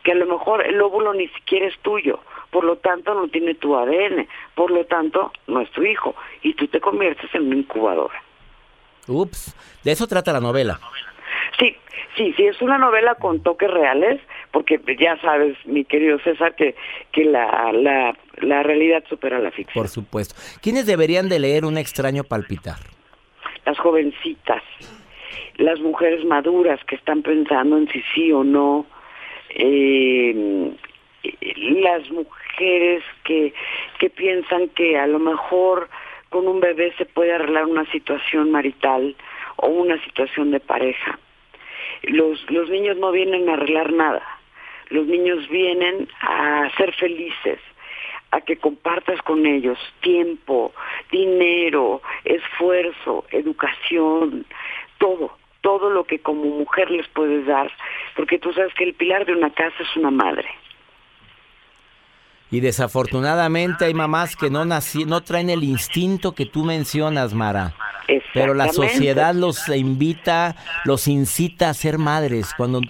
Que 0.03 0.11
a 0.11 0.15
lo 0.15 0.25
mejor 0.25 0.65
el 0.65 0.81
óvulo 0.81 1.13
ni 1.13 1.27
siquiera 1.29 1.67
es 1.67 1.77
tuyo, 1.79 2.19
por 2.49 2.63
lo 2.63 2.77
tanto 2.77 3.13
no 3.13 3.27
tiene 3.27 3.55
tu 3.55 3.75
ADN, 3.75 4.27
por 4.55 4.71
lo 4.71 4.85
tanto 4.85 5.31
no 5.47 5.61
es 5.61 5.69
tu 5.71 5.83
hijo 5.83 6.15
y 6.41 6.53
tú 6.53 6.67
te 6.67 6.79
conviertes 6.79 7.33
en 7.33 7.47
una 7.47 7.55
incubadora. 7.57 8.21
Ups, 9.07 9.55
de 9.83 9.91
eso 9.91 10.07
trata 10.07 10.31
la 10.31 10.39
novela. 10.39 10.79
Sí, 11.59 11.75
sí, 12.15 12.33
sí, 12.33 12.45
es 12.45 12.61
una 12.61 12.77
novela 12.77 13.15
con 13.15 13.41
toques 13.41 13.69
reales, 13.69 14.21
porque 14.53 14.79
ya 14.99 15.19
sabes, 15.19 15.57
mi 15.65 15.83
querido 15.83 16.19
César, 16.19 16.55
que, 16.55 16.75
que 17.11 17.25
la, 17.25 17.73
la, 17.73 18.15
la 18.37 18.61
realidad 18.61 19.03
supera 19.09 19.39
la 19.39 19.49
ficción. 19.49 19.73
Por 19.73 19.89
supuesto. 19.89 20.35
¿Quiénes 20.61 20.85
deberían 20.85 21.27
de 21.27 21.39
leer 21.39 21.65
Un 21.65 21.79
extraño 21.79 22.23
palpitar? 22.23 22.77
Las 23.65 23.79
jovencitas, 23.79 24.61
las 25.57 25.79
mujeres 25.79 26.23
maduras 26.25 26.79
que 26.85 26.95
están 26.95 27.23
pensando 27.23 27.77
en 27.79 27.89
si 27.89 28.03
sí 28.13 28.31
o 28.31 28.43
no, 28.43 28.85
eh, 29.49 30.71
las 31.81 32.11
mujeres 32.11 33.03
que, 33.23 33.55
que 33.97 34.09
piensan 34.11 34.69
que 34.69 34.99
a 34.99 35.07
lo 35.07 35.17
mejor 35.17 35.89
con 36.29 36.47
un 36.47 36.59
bebé 36.59 36.93
se 36.99 37.05
puede 37.05 37.33
arreglar 37.33 37.65
una 37.65 37.89
situación 37.91 38.51
marital 38.51 39.15
o 39.55 39.67
una 39.69 39.99
situación 40.03 40.51
de 40.51 40.59
pareja. 40.59 41.17
Los, 42.03 42.45
los 42.51 42.69
niños 42.69 42.97
no 42.97 43.11
vienen 43.11 43.49
a 43.49 43.53
arreglar 43.53 43.91
nada 43.93 44.21
los 44.93 45.07
niños 45.07 45.49
vienen 45.49 46.07
a 46.21 46.69
ser 46.77 46.93
felices, 46.93 47.59
a 48.29 48.41
que 48.41 48.57
compartas 48.57 49.19
con 49.23 49.45
ellos 49.45 49.77
tiempo, 50.01 50.71
dinero, 51.11 52.01
esfuerzo, 52.23 53.25
educación, 53.31 54.45
todo, 54.99 55.35
todo 55.61 55.89
lo 55.89 56.03
que 56.03 56.19
como 56.19 56.45
mujer 56.45 56.91
les 56.91 57.07
puedes 57.07 57.45
dar, 57.47 57.71
porque 58.15 58.37
tú 58.37 58.53
sabes 58.53 58.73
que 58.75 58.83
el 58.83 58.93
pilar 58.93 59.25
de 59.25 59.33
una 59.33 59.49
casa 59.49 59.75
es 59.79 59.97
una 59.97 60.11
madre. 60.11 60.47
Y 62.51 62.59
desafortunadamente 62.59 63.85
hay 63.85 63.95
mamás 63.95 64.35
que 64.35 64.51
no 64.51 64.63
nací, 64.63 65.05
no 65.05 65.21
traen 65.21 65.49
el 65.49 65.63
instinto 65.63 66.33
que 66.33 66.45
tú 66.45 66.63
mencionas, 66.63 67.33
Mara. 67.33 67.73
Pero 68.33 68.53
la 68.53 68.71
sociedad 68.71 69.33
los 69.35 69.67
invita, 69.69 70.55
los 70.85 71.07
incita 71.07 71.69
a 71.69 71.73
ser 71.73 71.97
madres 71.97 72.53
cuando 72.57 72.81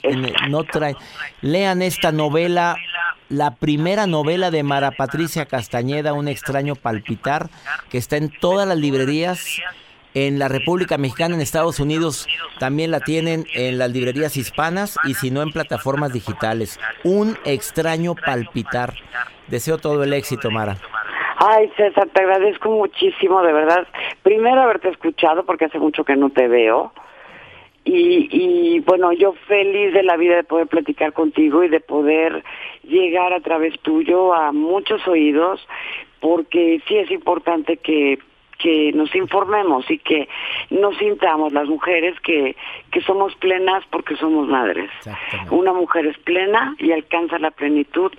no 0.50 0.64
traen. 0.64 0.96
Lean 1.42 1.82
esta 1.82 2.12
novela, 2.12 2.78
la 3.30 3.56
primera 3.56 4.08
novela 4.08 4.52
de 4.52 4.64
Mara 4.64 4.92
Patricia 4.92 5.46
Castañeda, 5.46 6.14
Un 6.14 6.28
extraño 6.28 6.76
palpitar, 6.76 7.50
que 7.90 7.98
está 7.98 8.18
en 8.18 8.30
todas 8.30 8.68
las 8.68 8.78
librerías 8.78 9.62
en 10.14 10.38
la 10.38 10.48
República 10.48 10.98
Mexicana, 10.98 11.36
en 11.36 11.42
Estados 11.42 11.80
Unidos, 11.80 12.28
también 12.60 12.92
la 12.92 13.00
tienen 13.00 13.46
en 13.56 13.80
las 13.80 13.92
librerías 13.92 14.38
hispanas 14.38 14.98
y 15.06 15.16
si 15.16 15.32
no 15.32 15.42
en 15.42 15.52
plataformas 15.52 16.14
digitales. 16.14 16.80
Un 17.04 17.38
extraño 17.46 18.16
palpitar. 18.16 18.96
Deseo 19.48 19.78
todo 19.78 20.04
el 20.04 20.14
éxito, 20.14 20.52
Mara. 20.52 20.78
Ay, 21.46 21.70
César, 21.76 22.08
te 22.14 22.22
agradezco 22.22 22.72
muchísimo, 22.72 23.42
de 23.42 23.52
verdad. 23.52 23.86
Primero 24.22 24.62
haberte 24.62 24.88
escuchado, 24.88 25.44
porque 25.44 25.66
hace 25.66 25.78
mucho 25.78 26.06
que 26.06 26.16
no 26.16 26.30
te 26.30 26.48
veo. 26.48 26.94
Y, 27.84 28.30
y 28.32 28.80
bueno, 28.80 29.12
yo 29.12 29.34
feliz 29.46 29.94
de 29.94 30.04
la 30.04 30.16
vida 30.16 30.38
de 30.38 30.46
poder 30.46 30.68
platicar 30.68 31.12
contigo 31.12 31.62
y 31.66 31.68
de 31.68 31.82
poder 31.82 32.46
llegar 32.84 33.34
a 33.34 33.42
través 33.42 33.78
tuyo 33.82 34.34
a 34.34 34.54
muchos 34.54 35.06
oídos, 35.06 35.60
porque 36.22 36.82
sí 36.88 36.96
es 36.96 37.12
importante 37.12 37.76
que 37.76 38.20
que 38.60 38.94
nos 38.94 39.14
informemos 39.14 39.90
y 39.92 39.98
que 39.98 40.30
nos 40.70 40.96
sintamos 40.98 41.52
las 41.52 41.68
mujeres 41.68 42.18
que, 42.22 42.56
que 42.92 43.02
somos 43.02 43.36
plenas 43.36 43.84
porque 43.90 44.16
somos 44.16 44.48
madres. 44.48 44.90
Una 45.50 45.74
mujer 45.74 46.06
es 46.06 46.18
plena 46.20 46.74
y 46.80 46.94
alcanza 46.94 47.40
la 47.40 47.52
plenitud. 47.52 48.14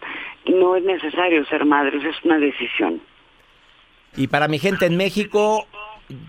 No 0.44 0.76
es 0.76 0.84
necesario 0.84 1.46
ser 1.46 1.64
madres, 1.64 2.04
es 2.04 2.22
una 2.26 2.38
decisión. 2.38 3.00
Y 4.16 4.28
para 4.28 4.48
mi 4.48 4.58
gente 4.58 4.86
en 4.86 4.96
México, 4.96 5.66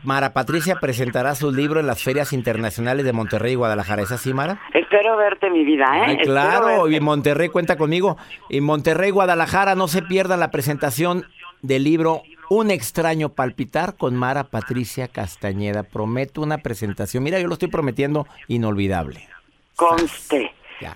Mara 0.03 0.33
Patricia 0.33 0.77
presentará 0.79 1.35
su 1.35 1.51
libro 1.51 1.79
en 1.79 1.87
las 1.87 2.01
ferias 2.01 2.33
internacionales 2.33 3.05
de 3.05 3.13
Monterrey 3.13 3.53
y 3.53 3.55
Guadalajara. 3.55 4.01
¿Es 4.01 4.11
así, 4.11 4.33
Mara? 4.33 4.59
Espero 4.73 5.17
verte, 5.17 5.49
mi 5.49 5.63
vida, 5.63 5.85
¿eh? 6.07 6.19
claro, 6.23 6.89
y 6.89 6.99
Monterrey 6.99 7.49
cuenta 7.49 7.77
conmigo. 7.77 8.17
Y 8.49 8.61
Monterrey, 8.61 9.11
Guadalajara, 9.11 9.75
no 9.75 9.87
se 9.87 10.01
pierdan 10.01 10.39
la 10.39 10.51
presentación 10.51 11.25
del 11.61 11.83
libro 11.83 12.23
un 12.49 12.69
extraño 12.69 13.29
palpitar 13.29 13.97
con 13.97 14.15
Mara 14.15 14.45
Patricia 14.45 15.07
Castañeda. 15.07 15.83
Prometo 15.83 16.41
una 16.41 16.59
presentación. 16.59 17.23
Mira, 17.23 17.39
yo 17.39 17.47
lo 17.47 17.53
estoy 17.53 17.69
prometiendo 17.69 18.27
inolvidable. 18.47 19.27
Conste. 19.75 20.51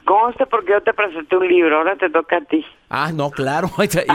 Conste 0.05 0.45
porque 0.45 0.71
yo 0.71 0.81
te 0.81 0.93
presenté 0.93 1.37
un 1.37 1.47
libro, 1.47 1.77
ahora 1.77 1.95
te 1.95 2.09
toca 2.09 2.37
a 2.37 2.41
ti. 2.41 2.65
Ah, 2.89 3.11
no, 3.13 3.29
claro. 3.31 3.69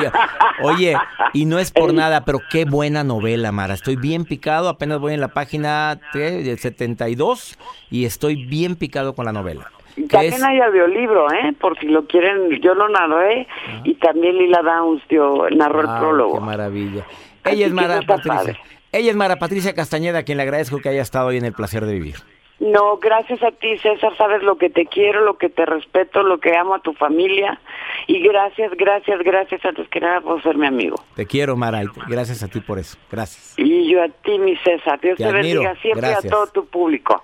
Oye, 0.62 0.96
y 1.32 1.46
no 1.46 1.58
es 1.58 1.70
por 1.70 1.94
nada, 1.94 2.24
pero 2.24 2.40
qué 2.50 2.64
buena 2.64 3.04
novela, 3.04 3.52
Mara. 3.52 3.74
Estoy 3.74 3.96
bien 3.96 4.24
picado, 4.24 4.68
apenas 4.68 4.98
voy 5.00 5.14
en 5.14 5.20
la 5.20 5.28
página 5.28 6.00
72 6.12 7.58
y 7.90 8.04
estoy 8.04 8.44
bien 8.46 8.76
picado 8.76 9.14
con 9.14 9.24
la 9.24 9.32
novela. 9.32 9.70
También 10.10 10.44
hay 10.44 10.60
audiolibro, 10.60 11.32
¿eh? 11.32 11.54
Por 11.60 11.78
si 11.78 11.86
lo 11.86 12.06
quieren, 12.06 12.50
yo 12.60 12.74
lo 12.74 12.88
narré 12.88 13.46
y 13.84 13.94
también 13.94 14.36
Lila 14.38 14.60
Downs 14.62 15.02
dio, 15.08 15.48
narró 15.50 15.82
el 15.82 15.86
prólogo. 16.00 16.34
Qué 16.34 16.44
maravilla. 16.44 17.04
Ella 17.44 17.66
es 17.66 17.72
Mara 17.72 18.00
Patricia. 18.02 18.58
Ella 18.90 19.10
es 19.10 19.16
Mara 19.16 19.36
Patricia 19.36 19.74
Castañeda, 19.74 20.20
a 20.20 20.22
quien 20.24 20.38
le 20.38 20.42
agradezco 20.42 20.78
que 20.80 20.88
haya 20.88 21.02
estado 21.02 21.28
hoy 21.28 21.36
en 21.36 21.44
el 21.44 21.52
placer 21.52 21.84
de 21.84 21.94
vivir. 21.94 22.16
No, 22.60 22.98
gracias 22.98 23.42
a 23.42 23.50
ti, 23.50 23.76
César. 23.78 24.16
Sabes 24.16 24.42
lo 24.42 24.56
que 24.56 24.70
te 24.70 24.86
quiero, 24.86 25.22
lo 25.22 25.36
que 25.36 25.48
te 25.48 25.66
respeto, 25.66 26.22
lo 26.22 26.38
que 26.38 26.56
amo 26.56 26.74
a 26.74 26.78
tu 26.78 26.92
familia. 26.94 27.60
Y 28.06 28.20
gracias, 28.20 28.72
gracias, 28.76 29.18
gracias 29.24 29.64
antes 29.64 29.88
que 29.88 30.00
nada 30.00 30.20
por 30.20 30.42
ser 30.42 30.56
mi 30.56 30.66
amigo. 30.66 30.96
Te 31.16 31.26
quiero, 31.26 31.56
Mara. 31.56 31.82
Gracias 32.08 32.42
a 32.42 32.48
ti 32.48 32.60
por 32.60 32.78
eso. 32.78 32.96
Gracias. 33.10 33.54
Y 33.56 33.90
yo 33.90 34.02
a 34.02 34.08
ti, 34.08 34.38
mi 34.38 34.56
César. 34.58 35.00
Dios 35.00 35.18
te, 35.18 35.30
bendiga 35.30 35.74
siempre 35.82 36.14
a 36.14 36.22
todo 36.22 36.46
tu 36.46 36.66
público. 36.66 37.22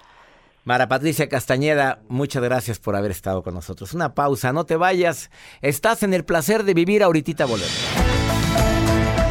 Mara 0.65 0.89
Patricia 0.89 1.29
Castañeda, 1.29 2.01
muchas 2.09 2.43
gracias 2.43 2.79
por 2.79 2.95
haber 2.95 3.13
estado 3.13 3.43
con 3.43 3.55
nosotros. 3.55 3.95
Una 3.95 4.15
pausa, 4.15 4.53
no 4.53 4.67
te 4.67 4.77
vayas. 4.77 5.31
Estás 5.63 6.03
en 6.03 6.13
el 6.13 6.25
placer 6.25 6.65
de 6.65 6.75
vivir, 6.75 7.03
ahorita 7.03 7.47
volvemos. 7.47 7.97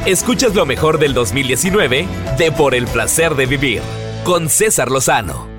Escuchas 0.06 0.56
lo 0.56 0.66
mejor 0.66 0.98
del 0.98 1.14
2019 1.14 2.08
de 2.38 2.52
Por 2.52 2.74
el 2.74 2.88
placer 2.88 3.36
de 3.36 3.46
vivir 3.46 3.82
con 4.24 4.50
César 4.50 4.90
Lozano 4.90 5.59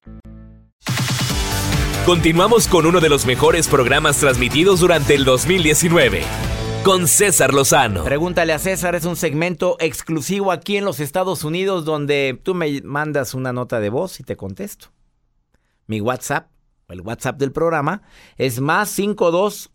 Continuamos 2.05 2.67
con 2.67 2.87
uno 2.87 2.99
de 2.99 3.09
los 3.09 3.27
mejores 3.27 3.67
programas 3.67 4.17
transmitidos 4.17 4.79
durante 4.79 5.13
el 5.13 5.23
2019. 5.23 6.23
Con 6.83 7.07
César 7.07 7.53
Lozano. 7.53 8.03
Pregúntale 8.03 8.53
a 8.53 8.59
César 8.59 8.95
es 8.95 9.05
un 9.05 9.15
segmento 9.15 9.77
exclusivo 9.79 10.51
aquí 10.51 10.77
en 10.77 10.85
los 10.85 10.99
Estados 10.99 11.43
Unidos 11.43 11.85
donde 11.85 12.39
tú 12.41 12.55
me 12.55 12.81
mandas 12.81 13.35
una 13.35 13.53
nota 13.53 13.79
de 13.79 13.91
voz 13.91 14.19
y 14.19 14.23
te 14.23 14.35
contesto. 14.35 14.87
Mi 15.85 16.01
WhatsApp, 16.01 16.49
el 16.89 17.01
WhatsApp 17.01 17.37
del 17.37 17.51
programa, 17.51 18.01
es 18.35 18.59
más 18.59 18.89
52 18.89 19.71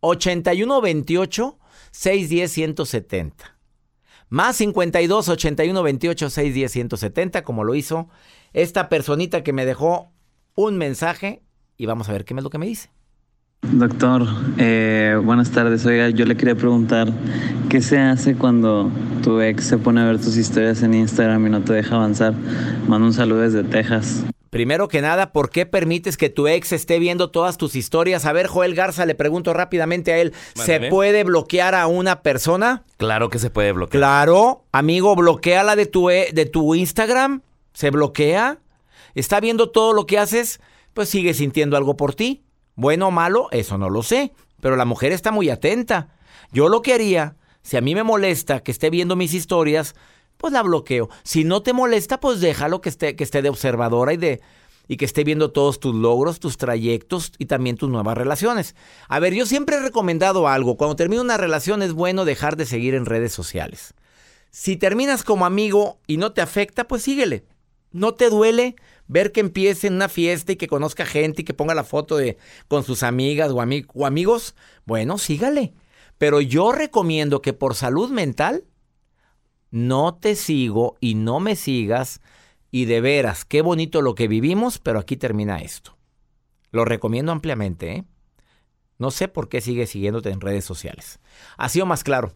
81 0.00 0.80
28 0.80 1.58
610 1.90 2.50
170. 2.50 3.58
Más 4.30 4.56
52 4.56 5.28
81 5.28 5.82
28 5.82 6.30
610 6.30 6.72
170, 6.72 7.42
como 7.42 7.62
lo 7.62 7.74
hizo 7.74 8.08
esta 8.52 8.88
personita 8.88 9.42
que 9.42 9.52
me 9.52 9.66
dejó 9.66 10.12
un 10.54 10.76
mensaje 10.78 11.42
y 11.76 11.86
vamos 11.86 12.08
a 12.08 12.12
ver 12.12 12.24
qué 12.24 12.34
es 12.34 12.42
lo 12.42 12.50
que 12.50 12.58
me 12.58 12.66
dice. 12.66 12.90
Doctor, 13.62 14.22
eh, 14.56 15.20
buenas 15.22 15.50
tardes. 15.50 15.84
Oiga, 15.84 16.10
yo 16.10 16.24
le 16.24 16.36
quería 16.36 16.54
preguntar, 16.54 17.12
¿qué 17.68 17.82
se 17.82 17.98
hace 17.98 18.36
cuando 18.36 18.90
tu 19.22 19.40
ex 19.40 19.64
se 19.64 19.78
pone 19.78 20.00
a 20.00 20.04
ver 20.04 20.20
tus 20.20 20.36
historias 20.36 20.82
en 20.82 20.94
Instagram 20.94 21.46
y 21.46 21.50
no 21.50 21.62
te 21.62 21.72
deja 21.72 21.96
avanzar? 21.96 22.34
Mando 22.86 23.08
un 23.08 23.12
saludo 23.12 23.40
desde 23.40 23.64
Texas. 23.64 24.24
Primero 24.50 24.88
que 24.88 25.02
nada, 25.02 25.32
¿por 25.32 25.50
qué 25.50 25.66
permites 25.66 26.16
que 26.16 26.30
tu 26.30 26.48
ex 26.48 26.72
esté 26.72 26.98
viendo 26.98 27.30
todas 27.30 27.58
tus 27.58 27.76
historias? 27.76 28.24
A 28.24 28.32
ver, 28.32 28.46
Joel 28.46 28.74
Garza, 28.74 29.04
le 29.04 29.14
pregunto 29.14 29.52
rápidamente 29.52 30.12
a 30.12 30.18
él, 30.18 30.32
¿se 30.54 30.88
puede 30.88 31.22
bloquear 31.24 31.74
a 31.74 31.86
una 31.86 32.22
persona? 32.22 32.84
Claro 32.96 33.28
que 33.28 33.38
se 33.38 33.50
puede 33.50 33.72
bloquear. 33.72 34.00
Claro, 34.00 34.64
amigo, 34.72 35.14
bloquea 35.16 35.64
la 35.64 35.76
de 35.76 35.86
tu, 35.86 36.08
e, 36.08 36.30
de 36.32 36.46
tu 36.46 36.74
Instagram. 36.74 37.42
¿Se 37.72 37.90
bloquea? 37.90 38.60
¿Está 39.14 39.40
viendo 39.40 39.70
todo 39.70 39.92
lo 39.92 40.06
que 40.06 40.18
haces? 40.18 40.60
Pues 40.94 41.08
sigue 41.08 41.34
sintiendo 41.34 41.76
algo 41.76 41.96
por 41.96 42.14
ti. 42.14 42.44
Bueno 42.74 43.08
o 43.08 43.10
malo, 43.10 43.48
eso 43.50 43.78
no 43.78 43.90
lo 43.90 44.02
sé. 44.02 44.32
Pero 44.60 44.76
la 44.76 44.84
mujer 44.84 45.12
está 45.12 45.30
muy 45.30 45.50
atenta. 45.50 46.08
Yo 46.52 46.68
lo 46.68 46.82
que 46.82 46.94
haría, 46.94 47.36
si 47.62 47.76
a 47.76 47.80
mí 47.80 47.94
me 47.94 48.02
molesta 48.02 48.60
que 48.60 48.70
esté 48.70 48.90
viendo 48.90 49.16
mis 49.16 49.34
historias, 49.34 49.94
pues 50.36 50.52
la 50.52 50.62
bloqueo. 50.62 51.08
Si 51.22 51.44
no 51.44 51.62
te 51.62 51.72
molesta, 51.72 52.20
pues 52.20 52.40
déjalo 52.40 52.80
que 52.80 52.88
esté, 52.88 53.16
que 53.16 53.24
esté 53.24 53.42
de 53.42 53.48
observadora 53.48 54.12
y 54.12 54.16
de 54.16 54.40
y 54.88 54.96
que 54.96 55.04
esté 55.04 55.22
viendo 55.22 55.52
todos 55.52 55.80
tus 55.80 55.94
logros, 55.94 56.40
tus 56.40 56.56
trayectos 56.56 57.32
y 57.38 57.44
también 57.44 57.76
tus 57.76 57.90
nuevas 57.90 58.16
relaciones. 58.16 58.74
A 59.08 59.20
ver, 59.20 59.34
yo 59.34 59.44
siempre 59.44 59.76
he 59.76 59.80
recomendado 59.80 60.48
algo. 60.48 60.76
Cuando 60.78 60.96
termina 60.96 61.20
una 61.20 61.36
relación 61.36 61.82
es 61.82 61.92
bueno 61.92 62.24
dejar 62.24 62.56
de 62.56 62.64
seguir 62.64 62.94
en 62.94 63.04
redes 63.04 63.32
sociales. 63.32 63.94
Si 64.50 64.78
terminas 64.78 65.24
como 65.24 65.44
amigo 65.44 66.00
y 66.06 66.16
no 66.16 66.32
te 66.32 66.40
afecta, 66.40 66.88
pues 66.88 67.02
síguele. 67.02 67.44
¿No 67.98 68.14
te 68.14 68.30
duele 68.30 68.76
ver 69.06 69.32
que 69.32 69.40
empiece 69.40 69.88
en 69.88 69.94
una 69.94 70.08
fiesta 70.08 70.52
y 70.52 70.56
que 70.56 70.68
conozca 70.68 71.04
gente 71.04 71.42
y 71.42 71.44
que 71.44 71.54
ponga 71.54 71.74
la 71.74 71.84
foto 71.84 72.16
de 72.16 72.38
con 72.68 72.84
sus 72.84 73.02
amigas 73.02 73.50
o, 73.50 73.56
o 73.56 74.06
amigos? 74.06 74.54
Bueno, 74.86 75.18
sígale. 75.18 75.74
Pero 76.16 76.40
yo 76.40 76.72
recomiendo 76.72 77.42
que 77.42 77.52
por 77.52 77.74
salud 77.74 78.10
mental 78.10 78.64
no 79.70 80.14
te 80.14 80.34
sigo 80.34 80.96
y 81.00 81.14
no 81.14 81.40
me 81.40 81.56
sigas. 81.56 82.20
Y 82.70 82.84
de 82.84 83.00
veras, 83.00 83.44
qué 83.44 83.62
bonito 83.62 84.02
lo 84.02 84.14
que 84.14 84.28
vivimos, 84.28 84.78
pero 84.78 84.98
aquí 84.98 85.16
termina 85.16 85.58
esto. 85.58 85.96
Lo 86.70 86.84
recomiendo 86.84 87.32
ampliamente. 87.32 87.92
¿eh? 87.92 88.04
No 88.98 89.10
sé 89.10 89.28
por 89.28 89.48
qué 89.48 89.60
sigue 89.60 89.86
siguiéndote 89.86 90.30
en 90.30 90.40
redes 90.40 90.64
sociales. 90.64 91.18
Ha 91.56 91.68
sido 91.68 91.86
más 91.86 92.04
claro. 92.04 92.32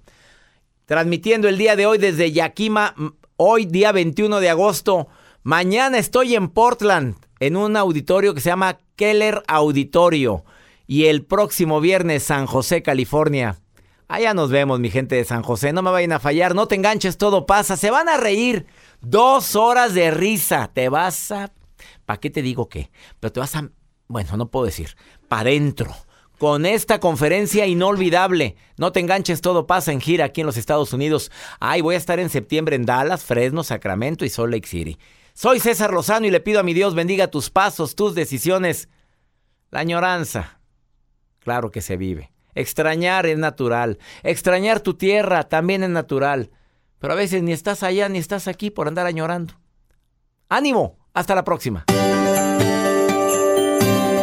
Transmitiendo 0.86 1.48
el 1.48 1.58
día 1.58 1.76
de 1.76 1.86
hoy 1.86 1.98
desde 1.98 2.32
Yakima, 2.32 2.94
hoy 3.36 3.66
día 3.66 3.92
21 3.92 4.40
de 4.40 4.50
agosto. 4.50 5.08
Mañana 5.44 5.98
estoy 5.98 6.36
en 6.36 6.48
Portland, 6.48 7.16
en 7.40 7.56
un 7.56 7.76
auditorio 7.76 8.32
que 8.32 8.40
se 8.40 8.50
llama 8.50 8.78
Keller 8.94 9.42
Auditorio. 9.48 10.44
Y 10.86 11.06
el 11.06 11.24
próximo 11.24 11.80
viernes, 11.80 12.22
San 12.22 12.46
José, 12.46 12.84
California. 12.84 13.58
Allá 14.06 14.34
nos 14.34 14.50
vemos, 14.50 14.78
mi 14.78 14.88
gente 14.88 15.16
de 15.16 15.24
San 15.24 15.42
José. 15.42 15.72
No 15.72 15.82
me 15.82 15.90
vayan 15.90 16.12
a 16.12 16.20
fallar, 16.20 16.54
no 16.54 16.68
te 16.68 16.76
enganches, 16.76 17.18
todo 17.18 17.44
pasa. 17.44 17.76
Se 17.76 17.90
van 17.90 18.08
a 18.08 18.18
reír. 18.18 18.66
Dos 19.00 19.56
horas 19.56 19.94
de 19.94 20.12
risa. 20.12 20.70
Te 20.72 20.88
vas 20.88 21.32
a. 21.32 21.50
¿Para 22.06 22.20
qué 22.20 22.30
te 22.30 22.40
digo 22.40 22.68
qué? 22.68 22.92
Pero 23.18 23.32
te 23.32 23.40
vas 23.40 23.56
a. 23.56 23.68
Bueno, 24.06 24.36
no 24.36 24.48
puedo 24.48 24.66
decir. 24.66 24.96
Para 25.26 25.50
adentro. 25.50 25.92
Con 26.38 26.66
esta 26.66 27.00
conferencia 27.00 27.66
inolvidable. 27.66 28.54
No 28.76 28.92
te 28.92 29.00
enganches, 29.00 29.40
todo 29.40 29.66
pasa 29.66 29.90
en 29.90 30.00
gira 30.00 30.26
aquí 30.26 30.42
en 30.42 30.46
los 30.46 30.56
Estados 30.56 30.92
Unidos. 30.92 31.32
Ay, 31.58 31.80
voy 31.80 31.96
a 31.96 31.98
estar 31.98 32.20
en 32.20 32.30
septiembre 32.30 32.76
en 32.76 32.86
Dallas, 32.86 33.24
Fresno, 33.24 33.64
Sacramento 33.64 34.24
y 34.24 34.28
Salt 34.28 34.52
Lake 34.52 34.68
City. 34.68 34.98
Soy 35.34 35.60
César 35.60 35.92
Lozano 35.92 36.26
y 36.26 36.30
le 36.30 36.40
pido 36.40 36.60
a 36.60 36.62
mi 36.62 36.74
Dios 36.74 36.94
bendiga 36.94 37.28
tus 37.28 37.50
pasos, 37.50 37.94
tus 37.94 38.14
decisiones. 38.14 38.88
La 39.70 39.80
añoranza. 39.80 40.60
Claro 41.40 41.70
que 41.70 41.80
se 41.80 41.96
vive. 41.96 42.32
Extrañar 42.54 43.26
es 43.26 43.38
natural. 43.38 43.98
Extrañar 44.22 44.80
tu 44.80 44.94
tierra 44.94 45.48
también 45.48 45.82
es 45.82 45.90
natural. 45.90 46.50
Pero 46.98 47.14
a 47.14 47.16
veces 47.16 47.42
ni 47.42 47.52
estás 47.52 47.82
allá 47.82 48.08
ni 48.08 48.18
estás 48.18 48.46
aquí 48.46 48.70
por 48.70 48.88
andar 48.88 49.06
añorando. 49.06 49.54
Ánimo. 50.48 50.98
Hasta 51.14 51.34
la 51.34 51.44
próxima. 51.44 51.84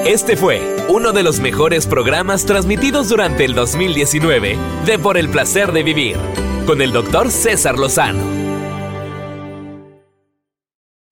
Este 0.06 0.36
fue 0.38 0.88
uno 0.90 1.12
de 1.12 1.22
los 1.22 1.40
mejores 1.40 1.86
programas 1.86 2.46
transmitidos 2.46 3.10
durante 3.10 3.46
el 3.46 3.54
2019 3.54 4.58
de 4.86 4.98
Por 4.98 5.18
el 5.18 5.30
Placer 5.30 5.72
de 5.72 5.84
Vivir 5.84 6.18
con 6.66 6.82
el 6.82 6.92
doctor 6.92 7.30
César 7.32 7.78
Lozano. 7.78 8.49